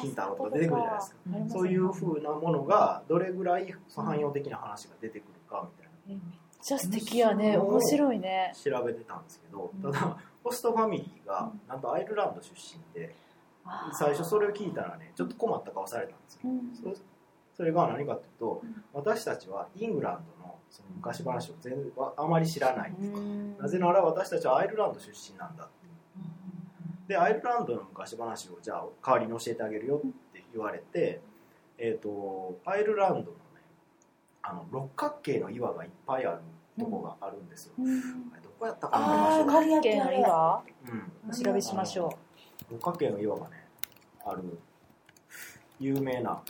[0.00, 1.16] 金太郎とか出てくるじゃないですか。
[1.26, 6.18] うんそういうふうなものがどれぐらい汎用的な話が出てくるかみたいめっ
[6.62, 7.56] ちゃ素敵やね。
[7.56, 8.52] 面白いね。
[8.54, 9.92] な調べてたんですけどうん。
[9.92, 13.14] ただホストファミリーがなんとアイルランド出身で
[13.92, 16.40] 最初それを聞いたらねちょっと困った顔されたんですよ。
[16.44, 16.94] うん。
[16.94, 17.00] そ
[17.56, 18.84] それが何かというとうん。
[18.94, 20.39] 私たちはイングランドの
[20.70, 23.58] その昔話を全然あまり知らないうん。
[23.58, 25.68] なぜなら私たちはアイルランド出身なんだ
[27.08, 31.20] でアイルランドの昔話をじゃあ代わりに教えてあげるよって言われて、
[31.76, 33.30] えー、とアイルランドのね
[34.42, 36.38] あの六角形の岩がいっぱいある
[36.78, 38.00] とこがあるんですよ、うん。
[38.00, 40.62] どこやったかなあー場所関係の岩。
[40.88, 41.30] うん。
[41.30, 42.16] お調べしましょ
[42.70, 43.66] 六角形の岩がね
[44.24, 44.58] ある
[45.80, 46.40] 有名な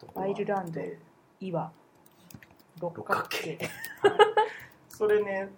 [0.00, 0.40] とこがあって。
[0.40, 0.98] アイルランドう
[1.40, 1.72] 岩
[2.80, 3.70] 六六角角形形
[4.88, 5.48] それね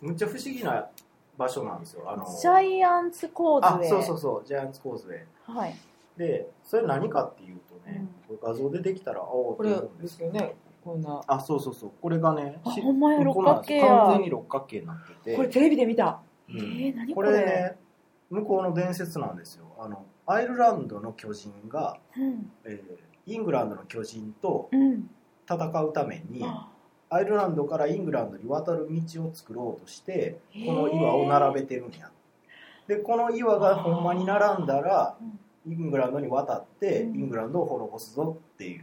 [0.00, 0.88] むっちゃ不思議な
[1.36, 2.10] 場所なんですよ。
[2.10, 3.86] あのジャイアンツコーズウェイ。
[3.86, 4.46] あそうそうそう。
[4.46, 5.56] ジャイアンツコーズウェイ。
[5.56, 5.76] はい。
[6.16, 10.54] でそれ何かっていうとね、これ画像出てきたらおおこれですよね。
[10.84, 11.22] こんな。
[11.26, 11.90] あそうそうそう。
[12.00, 13.86] これがねしあほんまやこ六角形や。
[13.86, 15.36] 完全に六角形になってて。
[15.36, 16.20] これテレビで見た。
[16.48, 17.78] えー何ここれれね
[18.28, 19.64] 向こうの伝説なんですよ。
[19.78, 22.50] あのアイルランドの巨人が、うん。
[22.64, 25.10] えーイングランドの巨人とうん
[25.50, 26.44] 戦うために
[27.10, 32.10] アイルランドからイングランドに渡る道を作ろうとしてこの岩を並べてるんや。
[32.86, 35.16] でこの岩がほんまに並んだら
[35.66, 37.22] イングランドに渡ってイうん。
[37.24, 38.82] ングランドを滅ぼすぞっていう。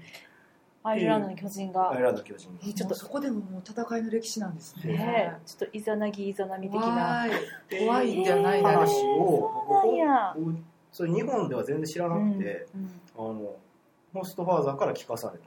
[0.84, 1.92] アイルランドの巨人が。
[1.92, 2.60] アイルランドの巨人が。
[2.68, 4.94] えちょっとそこでももう戦いの歴史なんですね。
[4.94, 5.48] ねえ。
[5.48, 6.86] ちょっとイザナギイザナミ的な。
[6.88, 7.86] 怖い。
[7.86, 8.70] 怖いんじゃないな。
[8.72, 9.96] 話えーをそうなん。
[9.96, 10.56] や僕
[10.92, 12.90] それ日本では全然知らなくて、うん。
[13.18, 13.56] あの
[14.14, 15.46] ホストファーザーから聞かされた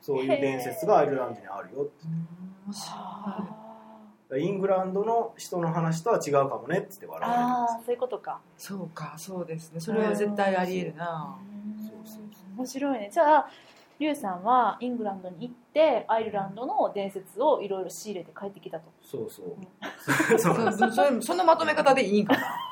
[0.00, 2.04] そういう伝説がアイルランドにあるよって。
[2.66, 8.40] 面白いイングランドの人の話とは違うかもねって言って笑われああそういうことか。
[8.56, 9.80] そうかそうですね。
[9.80, 11.36] それは絶対ありえるな。
[12.56, 13.10] 面白いね。
[13.12, 13.50] じゃあ
[13.98, 18.84] リュウさんはイングランドに行ってアイルランドの伝説をいろいろ仕入れて帰ってきたと。
[19.02, 19.26] そうう。
[19.26, 19.28] ん。
[19.28, 19.42] そ
[20.52, 22.69] うそそのまとめ方でいいんかな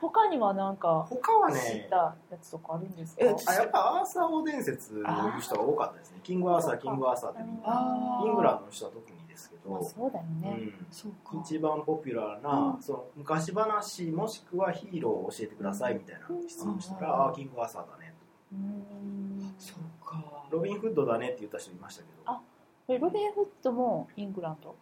[0.00, 3.24] 他にはなんか他は知っねたやつとかあるんですか？
[3.24, 5.04] えあやっぱアーサー王伝説を言
[5.38, 6.20] う人が多かったですね。
[6.22, 10.86] キングアーサーキングアーサーってみんなイングランドの人は特にですけど、まあそうだよね、うん。
[10.90, 11.40] そうか。
[11.42, 12.82] 一番ポピュラーな、うん。
[12.82, 18.14] その昔話もしくはヒーローを教えてくださいみたいな質問したら、うんああーキングアーサーだね。
[18.52, 19.54] うん。
[19.58, 22.32] そうかロビン・フッドだねって言った人いましたけど。
[22.32, 22.40] あ
[22.88, 24.74] えロビン・フッドもイングランド？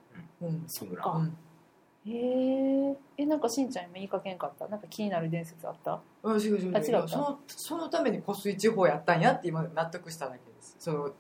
[0.43, 0.67] うん。
[0.67, 1.19] キングラか。
[1.19, 1.39] ンうん
[2.07, 2.97] へええ
[3.29, 4.67] なんかしんちゃん今言いかけんかった？
[4.69, 6.01] なんか気になる伝説あった？
[6.25, 10.77] あ違う違う違うあ違ったそのそのために湖水地方やったんやって今納得しただけです。
[10.79, 11.11] その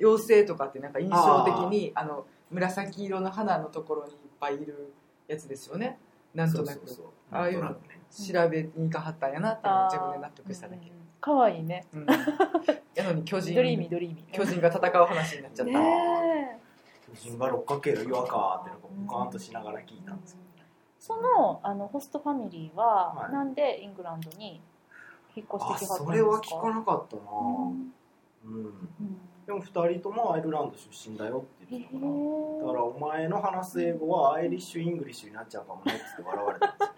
[0.00, 4.94] 妖精とかってなんか印象的にあの紫色の花のところにいっぱいいる
[5.26, 5.98] やつですよね。
[6.34, 6.78] なんとなく。
[6.80, 7.74] そうそうそうああいうの
[8.10, 10.90] 調べに行かはったんやなって自分で納得しただけ、
[11.20, 11.84] かわいいね。
[11.92, 12.06] うん。
[12.94, 14.32] やのに巨人 dreamy dreamy。
[14.32, 16.58] 巨人が戦う話になっちゃった、ね
[17.08, 20.38] 巨人が六角形の岩かってなんかポカーンとしながら聞いたんですよ
[20.98, 23.32] そのあのホストファミリーは、はい。
[23.32, 24.60] なんでイングランドに
[25.36, 26.04] 引っ越してあきはったんですか？
[26.04, 27.22] それは聞かなかったな。
[28.44, 28.54] うん。
[28.54, 28.64] うん。
[28.64, 29.18] うん。
[29.46, 32.12] でも二人ともアイルランド出身だよってへ言ってたから。
[32.12, 32.66] だー。
[32.66, 36.88] からお前の話す英語は Irish English になっちゃうかもねって笑われたんですよ。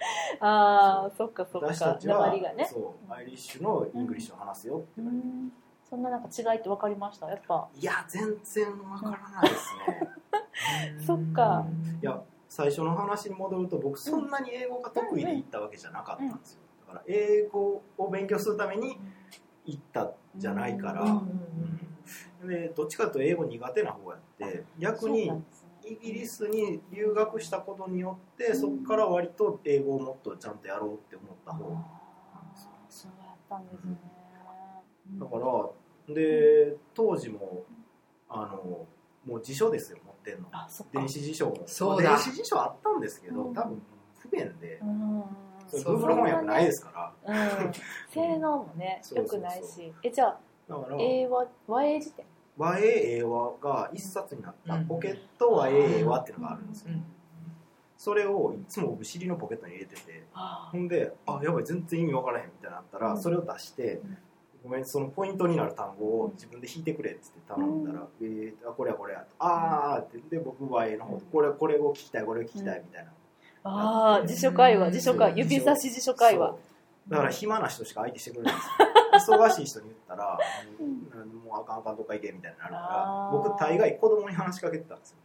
[0.49, 2.33] ああそっかそっ私たかちは
[2.69, 3.13] そう。
[3.13, 5.53] Irish の English を話すよってう言われて、ん。
[5.89, 7.29] そんななんか違いって分かりました？
[7.29, 7.69] やっぱ。
[7.77, 10.09] いや全然わからないですね。
[11.07, 11.65] そっか。
[12.03, 12.21] いや
[12.51, 16.61] 最初の話に戻ると僕そんなに英語が得意で行ったわけじゃなかったんですよ。
[16.89, 18.99] だから英語を勉強するために
[19.65, 21.23] 行ったじゃないから、
[22.49, 25.31] でどっちかというと英語苦手な方やって逆に
[25.85, 31.65] イギリスに留学したことによってそこから割と英語をもっとちゃんとやろうって思った方
[32.89, 33.97] そうやったんですね。
[35.21, 37.63] だからで当時も
[38.29, 38.89] あの
[39.27, 40.49] もう辞書ですよ持ってんの。
[40.53, 40.99] あ、そっか。
[40.99, 41.57] 電子辞書も。
[41.67, 42.11] そうだ。
[42.11, 43.55] 電子辞書あったんですけどうん。
[43.55, 43.83] 多分
[44.19, 44.79] 不便で。
[44.83, 45.25] うん。
[45.69, 47.35] それ Google 翻訳ないですから。
[47.63, 47.73] うん。
[48.09, 49.41] 性能もね、 そうそうそう。
[49.41, 49.93] 良くないし。
[50.03, 52.27] え、じゃあ、だから英和、和英辞典？
[52.57, 54.75] 和英英和が一冊になった。
[54.75, 54.87] うん。
[54.87, 56.93] ポケット和英英和っていうのがあるんですよ。
[56.93, 57.05] うん。
[57.97, 60.25] それをいつも後ろのポケットに入れてて。
[60.33, 63.21] あほんであやばい全然意味分からへんみたいになったら、うん。
[63.21, 64.19] それを出して、うん
[64.63, 73.11] ごめんそのポイントになる単語を自分で引いてくれって言って頼んだら、えー、あこれやこれやとあーってで僕は A の方でこれこれを聞きたいこれを聞きたいみたいな、
[73.65, 76.57] あー、辞書会話、辞書会指差し辞書会話。
[77.09, 78.55] だから暇な人しか相手してくれない。
[78.55, 78.63] んで
[79.21, 80.39] すよ忙しい人に言ったら、
[81.45, 85.17] もうあかんあかんどっか行けみたいになるから僕大概子供に話しかけてたんですよ。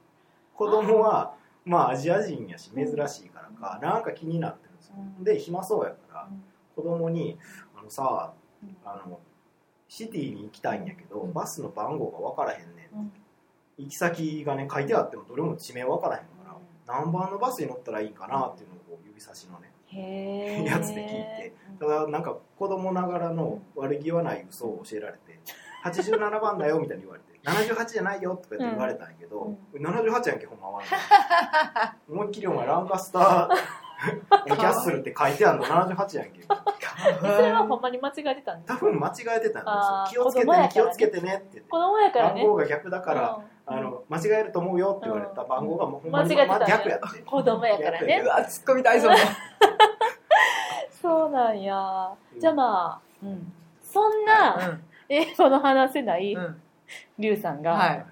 [0.56, 4.96] 子供はまあアジア人やし珍しいからかなんか気になってるんですよ。
[4.98, 5.24] うん。
[5.24, 6.44] で暇そうやからうん。
[6.76, 7.38] 子供に
[7.78, 8.45] 「あのさうん
[8.86, 9.20] あの
[9.88, 11.34] シティに行きたいんやけどうん。
[11.34, 13.14] バスの番号が分からへんねん」うん。
[13.78, 16.56] 行き先がね書いてあってもどれも地名分からへんから、
[16.88, 21.54] 何番のバスに乗ったらいいんかなっていうのをこう指差しのねやつで聞いて。
[21.80, 25.40] ただなんか子供ながらの悪気はない嘘を教えられて
[25.84, 30.82] 87番だよみたいに言われて 78じゃないよとかって言われたんやけど、78やんけほんまは。
[32.10, 33.50] 思いっきりお前ランカスター
[34.46, 36.42] キャッスルって書いてあるの78やんけ
[37.20, 40.24] それはほんまに間違えてたんです多分間違えてたんですよ。
[40.24, 40.70] 気をつけてねね。
[40.72, 41.70] 気をつけてねって言って。
[41.70, 42.42] 子供やからね。
[42.42, 43.78] 番号が逆だから、うん。
[43.78, 45.44] あの間違えると思うよって言われた。
[45.44, 47.20] 番号がもうほんまに間違えてたね逆やって。
[47.20, 48.22] 子供やからね。
[48.24, 49.16] うわ突っ込みたいその
[51.02, 52.12] そうなんや。
[52.40, 54.80] じゃあまあ、うん、そんなう
[55.10, 56.34] 英語の話せない？
[56.34, 56.62] んうん。
[57.20, 57.74] リュウさんが。
[57.74, 58.06] はい。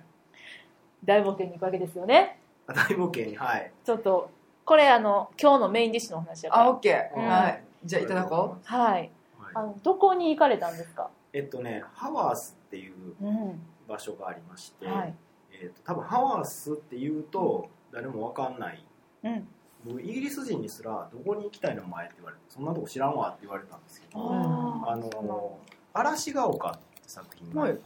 [1.06, 2.40] 大冒険に行くわけですよね。
[2.68, 3.72] 大冒険にはい。
[3.86, 4.30] ちょっと
[4.66, 6.64] これあの今日のメインディッシュの話やから。
[6.64, 7.20] あオッケー。
[7.20, 7.28] うん。
[7.28, 8.92] はいじゃあいただこはい。
[8.94, 9.10] はい。
[9.56, 11.10] あのどこに行かれたんですか？
[11.34, 13.60] えっとねハワースっていううん。
[13.88, 15.14] 場所がありまして、はい。
[15.52, 18.84] えっと多分ハワースっていうと誰もわかんない。
[19.24, 19.48] うん。
[19.86, 25.60] 僕イギリス人にすらどこに行きたいの前って言われてそんなとこ知らんわって言われたんですけどああの
[25.94, 27.78] 嵐が丘って作品がはい。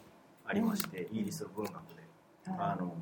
[0.49, 1.79] ありまして、イギリスの文学で、
[2.47, 2.95] ああの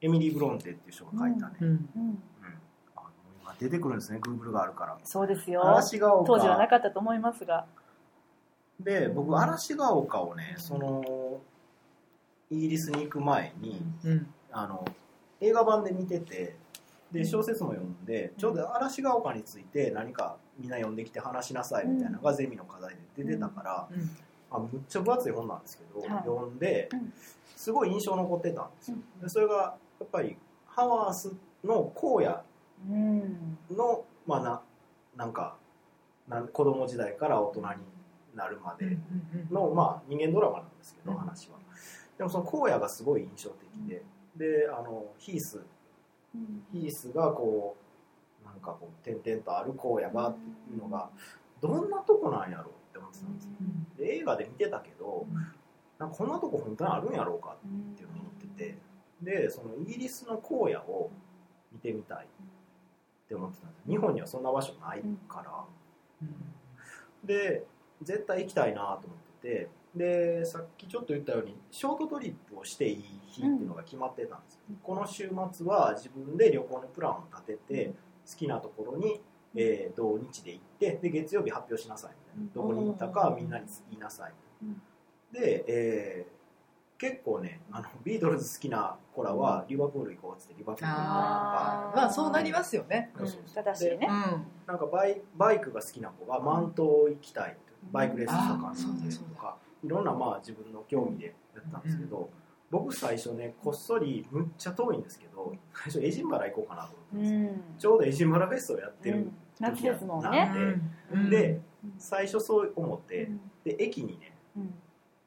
[0.00, 1.70] エミリー・ブロンテっていう人が書いたね、ううん。
[1.70, 2.22] うん
[3.62, 4.98] 出てくるんですね Google があるから。
[5.04, 5.64] そうですよ。
[5.64, 6.26] 嵐が丘。
[6.26, 7.66] 当時はなかったと思いますが。
[8.80, 11.40] で僕嵐が丘をねその
[12.50, 14.26] イギリスに行く前に、うん。
[14.50, 14.84] あの
[15.40, 16.56] 映画版で見てて
[17.10, 24.10] で小説も読んでちょうど嵐が丘について何かみんな読んできて話しなさいみたいなのがゼミの課題で出てたから、うん。
[24.50, 26.08] あむっちゃ分厚い本なんですけど、はい。
[26.24, 27.12] 読んでうん。
[27.56, 28.96] すごい印象残ってたんですよ。
[28.96, 29.22] うん。
[29.22, 30.36] でそれがやっぱり
[30.66, 31.32] ハワース
[31.64, 32.51] の荒野うん
[32.88, 34.62] のまあな
[35.16, 35.56] なんか
[36.28, 37.64] なん子供時代から大人に
[38.34, 38.96] なるまで
[39.50, 41.18] の、まあ、人間ドラマなんですけどうん。
[41.18, 41.58] 話は。
[42.16, 44.02] でもその荒野がすごい印象的で
[44.36, 45.60] であのヒース。
[46.34, 46.64] うん。
[46.72, 47.76] ヒースがこ
[48.42, 51.10] うなんかこう点々とある荒野がっていうのが
[51.60, 53.50] どんなとこなんやろうって思ってたんですよ。
[53.98, 55.26] で映画で見てたけど
[55.98, 58.78] なんかこんなとこ本当にあるんやろうかっていうのを思ってて
[59.22, 61.10] でそのイギリスの荒野を
[61.72, 62.26] 見てみたい
[63.32, 66.28] って思ってたんです日本にはそんな場所ないから。
[67.24, 67.64] で
[68.02, 69.68] 絶対行きたいなと思ってて。
[69.94, 74.54] でさっきちょっと言ったようにショートトリップをしていい日っていうのが決まってたんです。
[74.54, 74.76] よ、うん。
[74.76, 77.92] この週末は自分で旅行のプランを立てて、
[78.26, 79.20] 好きなところに、
[79.54, 84.82] えー土日で行ってで月曜日発表しなさいみたいな、どこに行ったかみんなに言いなさい、うん。
[85.30, 86.41] で、えー
[87.02, 91.96] 結構ねあの ビートルズ好きな子らはリバプール行こうっつってリバプール行ったりとかあー。
[91.96, 93.10] まあそうなりますよね。
[93.18, 93.26] うん。
[93.26, 94.08] そうそうで正しいね
[94.66, 102.30] なんかバイバイクが好きな子がマウント行きたいとバイクレースとかとかいろんなまあ自分の興味でやったんですけど、
[102.70, 107.62] 僕最初ねこっそりむっちゃ遠いんですけど最初エジンバラ行こうかなと思ったんですよ、うん。
[107.78, 109.36] ちょうどエジンバラフェストをやってるうん。
[109.58, 110.60] 夏ですもんなねんで、
[111.12, 111.30] うん。
[111.30, 111.60] で
[111.98, 113.28] 最初そう思って
[113.64, 114.74] で駅にねうん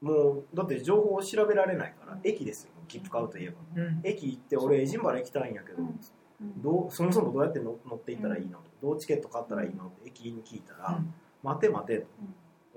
[0.02, 3.56] もうだって情報を調べられないから駅ですよ切符買うといえば。
[3.76, 4.02] うん。
[4.04, 6.00] 駅行って俺エジンバラ行きたいんやけど、うん。
[6.62, 9.88] どうそもそもどうやって乗乗っていったらいいの、どうチケット買ったらいいの？
[9.88, 11.02] って駅員に聞いたら、
[11.42, 12.08] 待て待てと、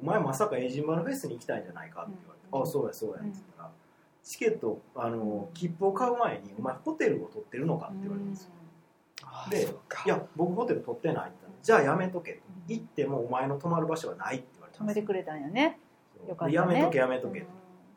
[0.01, 2.63] お前まさかエジンバラフェスに行きたいんじゃないかって言われて、うん。
[2.63, 3.71] あそうやそうやって言ったら、
[4.23, 8.51] チケットあの切符を買う前にお前ホテルを取ってるのかって言われたんですよ、
[9.51, 9.63] で
[10.07, 15.03] いや僕ホテル取ってないって言ったらじゃあやめとけ行ってもお前の泊まる場所はないって言われたんですよ。
[15.03, 15.79] 止めてくれたんやね
[16.27, 16.35] ね。
[16.49, 17.41] でやめとけやめとけ。
[17.41, 17.47] うん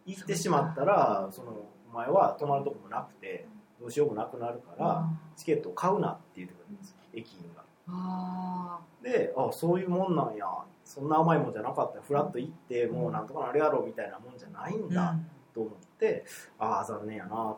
[0.05, 1.51] 行ってしまったらその
[1.91, 3.47] お前は泊まるとこもなくて
[3.79, 6.95] どうしようもなくなるからチケットを買うなって言ってくるんです。
[7.13, 7.63] 駅員が。
[7.87, 10.45] あであそういうもんなんや。
[10.83, 12.01] そんな甘いもんじゃなかった。
[12.01, 15.15] フラッと行ってもうなんとかなるやろみたいなもんじゃないんーだ
[15.53, 16.25] と思って、
[16.59, 17.57] ああ残念やなっ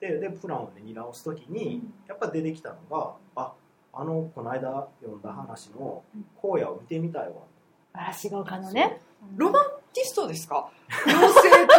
[0.00, 0.18] て。
[0.18, 3.52] でプランを、ね、見直す時にやっぱ出てきたのがあ
[3.92, 6.02] あのこの間読んだ話の
[6.42, 7.34] 荒野を見てみたいわ。
[7.92, 9.00] 嵐が丘のね。
[9.36, 10.68] ロマンティストですか？
[11.06, 11.72] 妖精と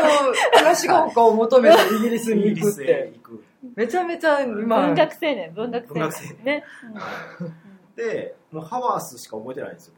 [0.60, 3.44] 嵐が丘を求めてイギリスイに行ギリスへくって行く。
[3.76, 4.82] めちゃめちゃ今。
[4.88, 6.02] 文学青年文学青年。
[6.02, 6.46] 文学青年。
[6.46, 6.64] ね。
[7.96, 9.94] でもうハワースしか覚えてないんですよ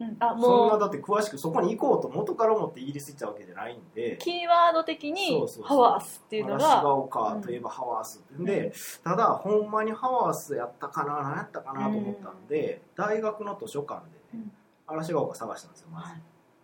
[0.00, 0.08] うん。
[0.08, 0.10] う。
[0.10, 4.16] そんなもうだって詳しくそこに行こうと元から思ってイギリス行っちゃうわけじゃないんで。
[4.18, 8.44] キーワード的そにハワースっていうの嵐がが丘といえばハワースって。
[8.44, 8.72] で
[9.02, 14.52] ただほんまにハワースやったかな何やったかなと思ったんで、大学の図書館でねうん。
[14.86, 16.22] 嵐が丘探したんですよまず、はい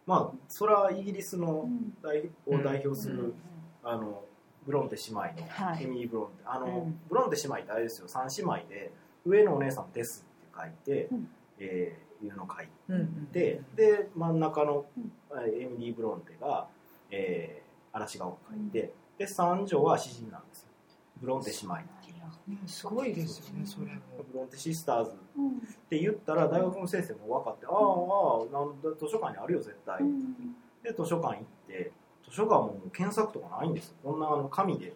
[0.09, 1.95] まあそれはイギリスのうん。
[2.03, 3.35] 代を代表する、うん。
[3.85, 4.25] あの
[4.67, 5.85] ブロンテ姉妹の、はい。
[5.85, 6.43] エミリー・ブロンテ。
[6.47, 8.09] あの、うんブロンテ姉妹ってあれですよ。
[8.09, 8.93] 3姉妹で
[9.25, 11.29] 上のお姉さんですって書いて、うん。
[11.59, 12.67] えーいうの書い
[13.33, 14.87] てでで真ん中の
[15.37, 16.67] エミリー・ブロンテが、
[17.11, 20.69] えー、嵐が丘書いて、で三女は詩人なんですよ。
[21.21, 21.77] ブロンテ姉妹
[22.29, 23.93] っていううんすごいですよねそれも。
[24.33, 25.11] ブロンテシスターズ。
[25.13, 25.61] っうん。
[25.91, 30.35] て言ったら大学の先生も分かって、ああああなんだ図書館にあるよ絶対、うん。
[30.83, 31.93] で図書館行って
[32.25, 33.89] 図書館ももう検索とかないんです。
[33.89, 34.95] よこんなあの紙で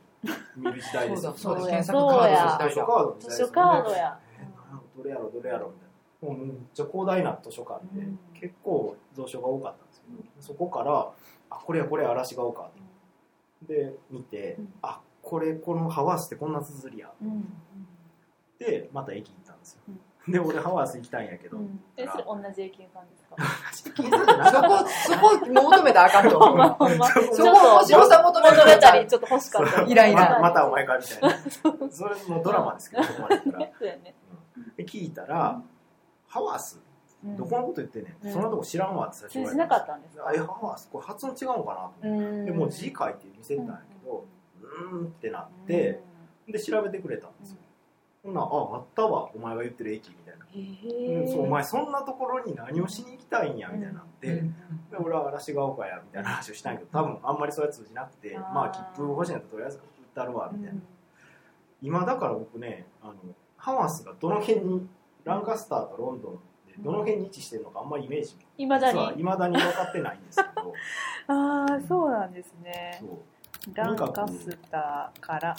[0.56, 1.34] 見る時代ですよ。
[1.36, 4.20] そうだそう検索カードの時代図書だカードの時代ですよ図書カードや。
[4.38, 4.52] えー
[4.96, 6.38] どれやろどれやろみたいな。
[6.38, 8.18] もうめっちゃ広大な図書館で、うん。
[8.34, 11.10] 結構蔵書が多かったんですけど、そこから
[11.50, 12.70] あこれやこれ嵐が丘
[13.62, 14.74] で見て、うん。
[14.82, 17.10] あこれこのハワースってこんな綴りや。
[17.22, 17.44] うん。
[18.58, 19.80] でまた駅行ったんですよ、
[20.28, 21.80] で俺ハワース行きたいんやけど、うん。
[21.96, 23.36] えそれ同じ駅員さんですか？
[24.52, 26.56] そこそこ求めたらあかんと思う。
[26.98, 27.50] まちょっとそこ
[27.80, 29.82] 星野さん求め物語るからちょっと欲しかった。
[29.82, 30.30] イライラ。
[30.38, 31.90] ままたお前かみたいな。
[31.90, 33.58] それもドラマですけどそこまで言ったら。
[33.58, 34.14] ね。
[34.76, 35.60] で聞いたら、
[36.28, 36.80] ハワース
[37.24, 37.36] うん。
[37.36, 38.32] どこのこと言ってんねん、うん。
[38.32, 40.32] そんなとこ知らんわって最初言われしなかったんですか？
[40.34, 42.44] えハワースこれ発音違うのかなと思って、うん。
[42.44, 46.00] でもう字書いて見せたんやけど、うーんってなって、
[46.48, 47.58] で調べてくれたんですよ、
[48.22, 54.54] ほんならああったわお前が言ってる駅みたいな、うんそうお前そんなところに何をしに行きたいんやみたいになって、うん
[54.90, 59.82] で俺は嵐が丘やみたいな話をしたんやけど多分あんまりそうや通じなくてまあ切符欲しいんやったらとりあえず売っ
[60.14, 60.82] たるわみたいな、うん
[61.84, 63.14] 今だから僕ねあの
[63.56, 64.86] ハワースがどの辺に
[65.24, 66.32] ランカスターとロンドン
[66.68, 70.72] でどの辺に位置してるのかあんまりイメージいまだに分かってないんですけど。
[71.26, 72.98] ああそうなんですね。
[73.00, 73.10] そう
[73.74, 75.56] ランカスターから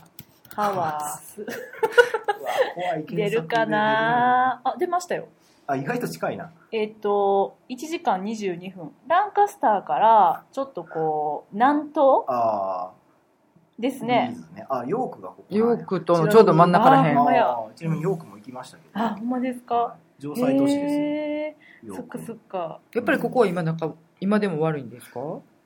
[0.54, 1.45] ハワース
[3.16, 5.28] 出るかなあ出ましたよ。
[5.66, 6.51] あ意外と近いな。
[6.72, 8.91] えっ、と1時間22分。
[9.08, 12.91] ランカスターからちょっとこう南東ああ
[13.80, 14.32] ですね。
[14.32, 14.66] いいですね。
[14.70, 15.66] あヨークがここなんや。
[15.76, 17.16] ヨークとのちょうど真ん中らへん。
[17.16, 17.74] あほんまやあー。
[17.74, 18.99] ちなみにヨークも行きましたけど。
[18.99, 19.76] あほんまですか？
[19.76, 20.22] はい。
[20.22, 21.01] 城西都市ですよ。
[21.01, 22.04] へヨー。
[22.04, 22.80] クーそっかそっか。
[22.93, 23.89] やっぱりここは今なんか
[24.20, 25.20] 今でも悪いんですか？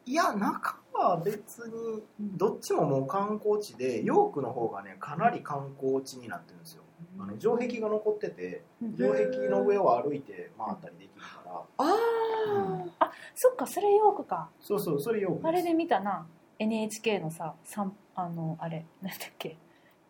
[0.08, 6.84] いや中は別にどっちももう観光地でヨークの方がねかなり観光地になってるんですよ。
[7.20, 8.64] あの城壁が残ってて
[8.96, 11.52] 城壁の上を歩いて回ったりできるから。
[11.52, 14.50] あああそっかそれヨークか。
[14.62, 16.26] そうそうそれヨークあれで見たな。
[16.58, 19.58] NHK のささんあのあれなんだっけ。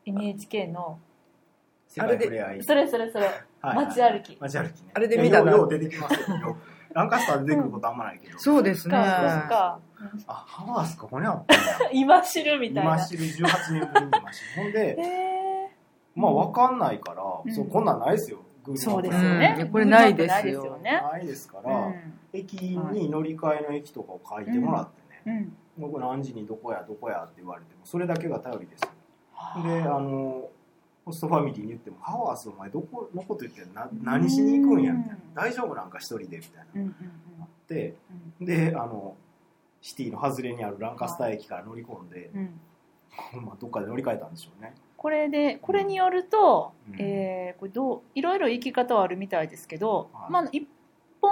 [0.05, 0.99] NHK の
[1.87, 2.63] 世界ふれあい。
[2.63, 3.25] それそれそれ。
[3.61, 3.85] はいはい。
[3.87, 4.37] 街歩き。
[4.39, 4.91] 街歩きね。
[4.93, 5.51] あれで見たな。
[5.51, 8.97] ようよう出てきますよヨークランカスター出てくることあんまないけど、そうですね。
[8.97, 9.79] あ
[10.27, 12.95] ハワースここにあったんや今知るみたいな。
[12.95, 14.97] 今知る18年ぶりに見ましたほんで
[16.15, 17.53] まあ分かんないから、うん。
[17.53, 18.39] そうこんなんないですよ。
[18.73, 19.67] そうですよね、うん。
[19.69, 20.33] これないですよ。
[20.33, 21.01] ないですよね。
[21.11, 22.19] ないですかうら、ん。
[22.33, 24.89] 駅に乗り換えの駅とかを書いてもらっ
[25.23, 25.89] てね、うん。
[25.89, 28.81] 僕何時にどこやどこやって言われてもそれだけが頼りです。
[28.81, 28.89] よ
[29.63, 30.49] であの
[31.07, 35.15] ホストファミリーに言っても「ハワースお前どこのこと言ってんな何しに行くんや」みたいな。
[35.15, 35.73] うん「大丈夫？
[35.73, 36.81] なんか一人で」みたいな。
[36.83, 37.95] なって
[38.39, 38.45] うん。
[38.45, 39.15] であの
[39.81, 42.59] シティの外れにあるランカスター駅から乗り込んで、うん。
[43.45, 44.75] まあ、どっかで乗り換えたんでしょうね。
[44.97, 47.01] これでこれによると、うん。
[47.01, 50.31] えーこれどういろいろ行き方はあるみたいですけど、はい。
[50.31, 50.67] まあ一
[51.21, 51.31] 本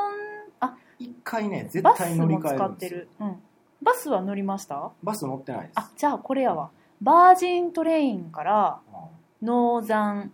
[0.62, 3.00] あ一回ね絶バス対乗り換えるんですよ。
[3.02, 3.36] ってる、うん、
[3.82, 4.92] バスは乗りました？
[5.04, 5.72] バス乗ってないです。
[5.76, 6.72] あじゃあこれやわ。
[7.02, 8.94] バージントレインからうん
[9.46, 10.32] ノーザン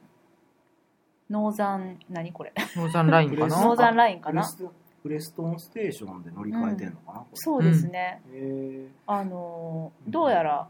[1.29, 2.53] ノーザン何これ？
[2.75, 3.63] ノーザンラインかな？
[3.63, 4.41] ノーザンラインかな？
[4.41, 4.71] プレス
[5.03, 10.67] プレストンステーションで乗り換えてんのかな、これそうですね、へあのーどうやら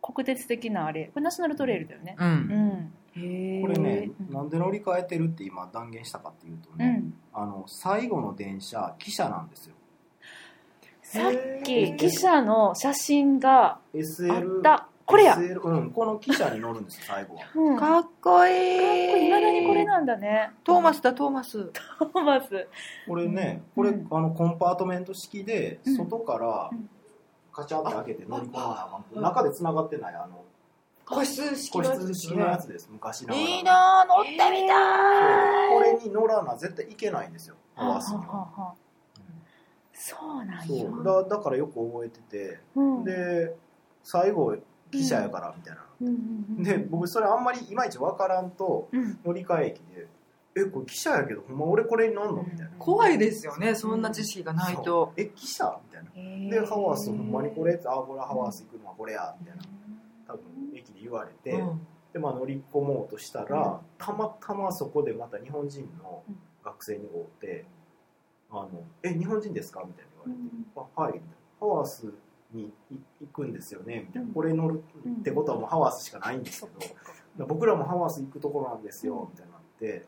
[0.00, 2.16] 国鉄的なあれこれナショナルトレイルだよね。
[2.18, 2.30] ううん。
[2.30, 2.92] ん。
[3.14, 7.14] へーえこれね、うんなんで乗り換えてるって今断言したかっていうとね、うん。
[7.34, 9.74] あの最後の電車汽車なんですよ。
[11.02, 17.40] さっき記者の写真があったこれや、うん、この記者に乗るんですよ 最後は。
[17.54, 19.26] うん、かっかっこいい。
[19.28, 20.52] いまだにこれなんだね。
[20.64, 21.64] トーマスだトーマス。
[21.64, 22.68] トーマス。
[23.08, 24.06] これねこれ、うん。
[24.10, 25.96] あのコンパートメント式でうん。
[25.96, 26.90] 外からうん。
[27.50, 30.44] カチャって開けて乗り込ん中で繋がってないあの
[31.06, 32.02] 個室式個のやつ。
[32.02, 33.50] 室式のやつです昔ながらの。
[33.50, 34.58] いいなぁ乗ってみたい。
[35.74, 38.74] これに乗らな絶対いけないんですよハワースには。
[39.94, 40.86] そうなんや。
[40.90, 41.02] そう。
[41.02, 42.60] だだからよく覚えてて。
[42.76, 43.04] うん。
[43.04, 43.56] で
[44.02, 44.54] 最後
[44.90, 46.14] 記者やからみたいな、うんうん
[46.58, 49.18] うんで僕それあんまりいまいち分からんとうん。
[49.24, 50.06] 乗り換え駅で
[50.56, 52.70] 「えこれ記者やけどほんま俺これに乗んの?」みたいな。
[52.78, 55.12] 怖いですよねそんな知識がないと。
[55.16, 55.78] え記者？
[55.86, 56.50] みたいな。
[56.60, 59.62] でハワースほんまにこれってあこれハワース行くのはこれやみたいな。
[60.26, 60.42] 多分
[60.74, 61.86] 駅で言われて、うん。
[62.12, 63.78] でまあ乗り込もうとしたら、うん。
[63.98, 66.38] たまたまそこでまた日本人のうん。
[66.64, 67.64] 学生に会って
[68.50, 68.68] 「あの
[69.02, 72.12] え日本人ですか?」みたいに言われて「あはい」みたいな「ハワース
[72.52, 72.72] に
[73.20, 74.34] 行くんですよね」みたいな「うん。
[74.34, 74.82] これ乗る
[75.20, 76.88] ってことはもうハワースしかないんですけ
[77.36, 80.04] ど僕らもハワース行くところなんですよ」みたいになって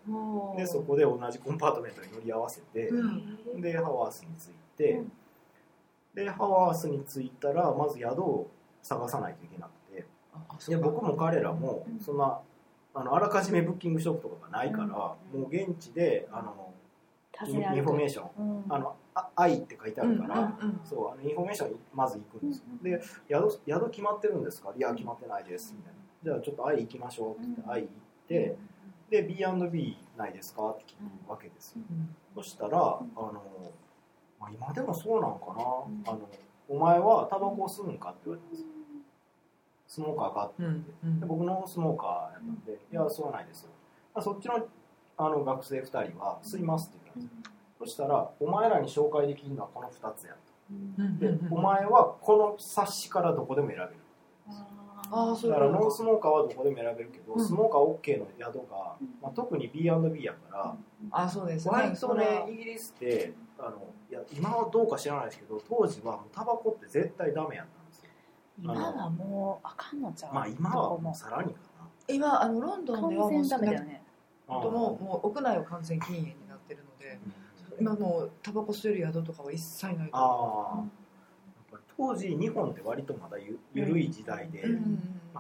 [0.57, 3.61] でそこで同じコンパートメントに乗り合わせて、うん。
[3.61, 5.13] でハワースに着いて、うん。
[6.15, 8.49] でハワースに着いたらまず宿を
[8.83, 10.07] 探さないといけなくて。
[10.69, 12.01] で僕も彼らもうん。
[12.01, 12.41] そんな
[12.95, 14.89] あのあらかじめブッキングショップとかがないから、うん。
[14.89, 16.73] もう現地であの
[17.47, 18.73] インフォメーションうん。
[18.73, 18.95] あのあ
[19.37, 24.73] i って書いてあるから、そうあのインフォメーションにまず行くんですよ、うんで宿宿決まってるんですか？
[24.77, 25.75] いや決まってないです。
[25.77, 25.99] みたいな。
[26.23, 27.89] じゃあちょっと i 行きましょうって言ってうん i 行っ
[28.29, 28.57] て
[29.11, 30.71] で B&B ないですか？
[30.71, 32.81] って聞くわけですよ、うんそしたら、あ
[33.21, 33.43] の、
[34.39, 36.17] まあ、今でもそうなんかな、ん。
[36.17, 36.29] あの、
[36.69, 38.67] お前はタバコを吸うんかって言われたんですよ。
[39.89, 43.71] スモーカーかってうん言って、で僕のスモーカーやったんで、いや、吸わないですよ。
[44.15, 44.65] まあそっちの
[45.17, 47.50] あの学生2人は吸いますって言ったんですよ。
[47.81, 50.37] そしたら、お前らに紹介できるのはこの2つや
[50.71, 51.25] うんと。
[51.25, 53.91] で、うんお前はこの冊子からどこでも選べる。
[55.13, 57.45] ああそうだからノンスモーカーはどこでも選べるけど、うん。
[57.45, 60.77] スモーカー OK の宿が、まあ、特に B&B やから、
[61.11, 61.73] あそうですね。
[61.73, 68.11] 割とねイギリスってあのいや今はどうか知らないですけど当時はタバコって絶対ダメやったんですよ。
[68.63, 70.35] 今はもうあかんのちゃう？
[70.35, 71.61] まあ今はもうさらにか
[72.07, 77.19] 今あのロンドンではもうももう屋内は完全禁煙になってるので
[77.81, 80.87] 今もうタバコ吸える宿とかは一切ないとあ思あやっ
[81.73, 84.65] ぱり当時日本って割とまだゆ緩い時代で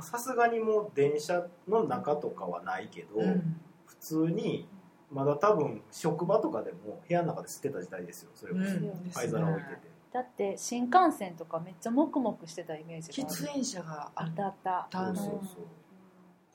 [0.00, 3.60] さすがにもう電車の中とかはないけど、うん。
[3.86, 4.68] 普通に
[5.12, 9.10] まだ多分職場とかでも部屋の中で吸ってた時代ですよそれこそ、うん。
[9.12, 9.90] 灰皿置いてて。
[10.12, 13.36] だって新幹線とかめっちゃモクモクしてたイメージがある。
[13.36, 14.46] 喫煙者があった。
[14.46, 15.40] あったあのそうそう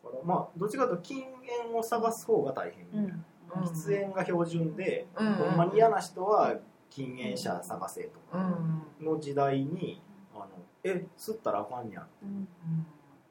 [0.01, 0.11] そう。
[0.11, 1.23] だからまあどっちかというと禁
[1.63, 5.35] 煙を探す方が大変みたいな、うん喫煙が標準で、うん。
[5.35, 5.57] ほん。
[5.57, 6.55] まに嫌な人は
[6.89, 8.83] 禁煙者探せとうかん。
[9.01, 10.01] の時代に
[10.33, 10.47] あの
[10.83, 11.89] え吸ったらあかん。
[11.89, 12.03] やん。
[12.03, 12.47] っうん。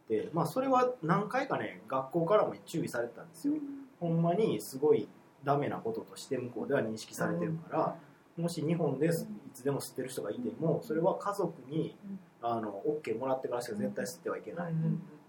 [0.09, 3.29] て、まあ、それは何回かね学校からも注意されてたん。
[3.29, 3.55] ですよ
[4.01, 4.23] ほん。
[4.23, 5.09] まにすごい
[5.43, 7.97] ダメなこととして向こうでは認識されてるから、
[8.37, 9.11] もし日本でい
[9.53, 11.97] つでも吸ってる人がいてもそれは家族に
[12.43, 14.75] あの OK もらってからしか絶対吸ってはいけない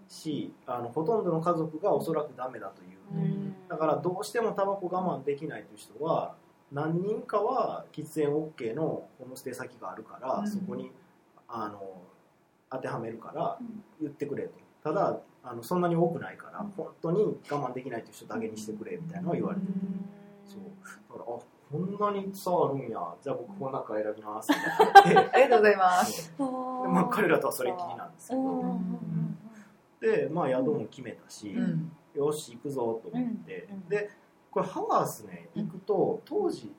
[0.08, 1.24] しあのほとん。
[1.24, 6.34] どの家族がおそらくダメだといううんだからどうしてもタバコ我慢できないという人は
[6.72, 10.48] 何人かは喫煙 OK のホームステイ先があるから、うん。
[10.48, 10.90] そこに
[11.48, 12.02] あの
[12.70, 13.82] 当てはめるからうん。
[14.00, 14.50] 言ってくれと。
[14.82, 16.70] ただあのそんなに多くないから、うん。
[16.70, 19.66] 本当に我慢できないという人だけにしてくれみたいなのは言われて、
[20.44, 20.60] そう。
[21.18, 21.38] だからあ
[21.70, 23.00] こんなに差あるんや。
[23.22, 24.50] じゃあ僕この中選びます。
[24.52, 24.54] っ
[25.10, 26.34] てありがとうございます。
[26.36, 28.78] でまあ、彼らとはそれっきりなんですけど、
[30.00, 33.88] で、まあ、宿も決めたし、うんよし行くぞと思って、うんうん。
[33.88, 34.10] で
[34.50, 36.72] これハワースね行くと当時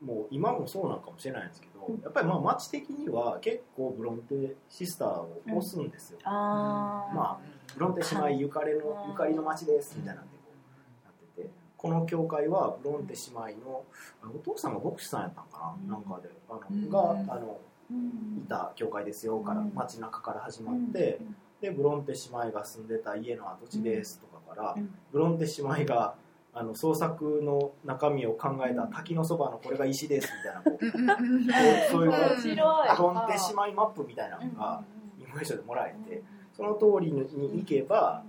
[0.00, 2.00] もう今もそうなんかもしれないんですけど、うん。
[2.00, 7.14] やっぱりまあ街的には結構ブロンテシスターを押すんですよ、あー。
[7.16, 7.38] まあ
[7.74, 9.10] ブロンテ姉妹ゆかりのうん。
[9.10, 11.50] ゆかりの街ですみたいなんでこうなってて。
[11.76, 13.84] この教会はブロンテ姉妹の
[14.22, 15.90] お父さんが牧師さんやったんかな、うん。
[15.90, 16.90] なんかであの、うん。
[16.90, 17.58] があの
[17.90, 18.42] うん。
[18.44, 19.72] いた教会ですとかから、うん。
[19.74, 21.20] 街中から始まって、
[21.60, 24.94] でブロンテ姉妹が住んでた家の跡地ですとかから、うん。
[25.12, 26.14] ブロンテ姉妹が
[26.54, 31.52] あの創作の中身を考えた滝のそばのこれが石ですみたいなこううんうんうん。
[31.90, 34.82] そういうブロンテ姉妹マップみたいなのが
[35.18, 36.22] インフォメーションでもらえて
[36.56, 38.24] その通りに行けば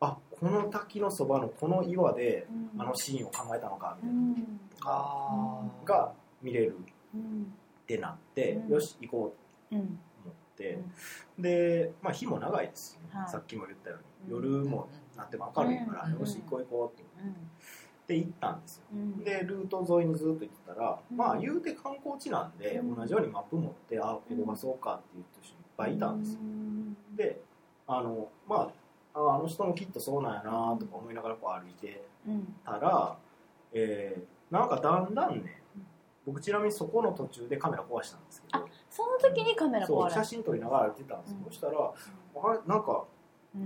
[0.00, 2.46] あこの滝のそばのこの岩で
[2.78, 4.48] あのシーンを考えたのかみたいな。
[4.84, 5.88] あー。
[5.88, 6.76] が見れる。
[7.14, 7.52] うん。
[7.82, 8.72] ってなってうん。
[8.74, 9.34] よし行こ
[9.72, 9.86] ううんと
[10.24, 10.78] 思って。
[11.38, 13.30] で、まあ、日も長いですよ、はい。
[13.30, 13.96] さっきも言ったよ
[14.28, 14.38] うに。
[14.38, 14.44] うん。
[14.44, 16.20] 夜もなっても明るいから、うん。
[16.20, 17.06] よし行こう行こうって。
[18.06, 18.82] で行ったんですよ。
[18.92, 19.24] うん。
[19.24, 21.16] でルート沿いにずっと行ってたら、うん。
[21.16, 22.94] まあ言うて観光地なんで、うん。
[22.94, 26.38] 同じようにマップ持ってあここがそうかって言ってる人いっぱいいたんですよ、
[27.16, 27.40] で
[27.86, 28.72] あのま
[29.14, 32.54] あああの人もきっとそうなんやなとか思いながらこう歩いてうん。
[32.64, 33.16] たら、
[33.72, 35.60] えーなんかだんだんね
[36.24, 38.64] 僕ちなみにそこの途中でカメラ壊したんですけど。
[38.88, 41.44] その時にカメラ壊れ写真撮りながら歩いてたんですよ、うん。
[41.46, 43.15] そしたらあれなんか、うん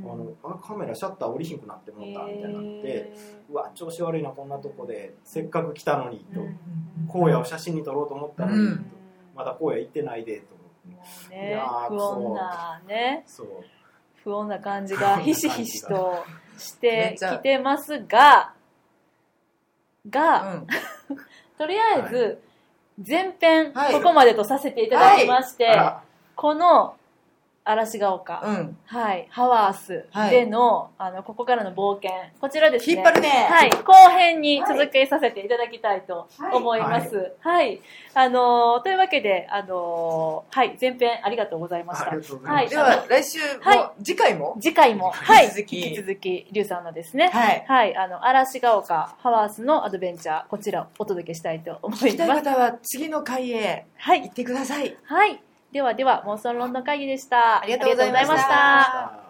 [0.05, 3.15] あのあカメラシャッター降りひんくなってもったみたいになって、へ
[3.51, 7.23] うわ調子悪いなこんなとこでせっかく来たのにと、ーうん。
[7.25, 8.87] 荒野を写真に撮ろうと思ったのに、うん。
[9.35, 10.89] まだ荒野行ってないでと思って。
[10.89, 13.25] もういねやー不穏なね。
[13.27, 13.47] そう。
[14.23, 16.25] 不穏な感じがひしひしと
[16.57, 18.53] しめてきてますが
[20.09, 20.67] が、うん。
[21.59, 22.43] とりあえず
[23.07, 23.95] 前編はい。
[23.95, 26.03] ここまでとさせていただきまして、あら。
[26.37, 26.97] この
[27.71, 28.77] 嵐が丘、うん。
[28.87, 30.07] はい、ハワース。
[30.31, 32.11] での,、あのここからの冒険。
[32.41, 32.95] こちらですね。
[32.95, 33.29] 引っ張るね。
[33.51, 37.33] はい、後編に続けさせていただきたいと思います。
[37.41, 37.81] はい、
[38.15, 40.77] あのーというわけであのーはい。
[40.81, 42.11] 前編ありがとうございました。
[42.11, 44.57] ありがとうございます、では来週も、は次回も？
[44.61, 45.11] 次回も。
[45.11, 45.87] はい引き続き。
[45.89, 47.29] 引き続きリュウさんのですね。
[47.29, 47.65] はい。
[47.67, 52.17] はい、あの嵐が丘ハワースのアドベンチャーこちらをお届けしたいと思います。
[52.17, 54.23] たい方は次の回へはい。
[54.23, 54.97] 行ってください。
[55.05, 55.43] はい
[55.73, 57.63] ではでは妄想ロンドン会議でした。
[57.63, 59.30] ありがとうございました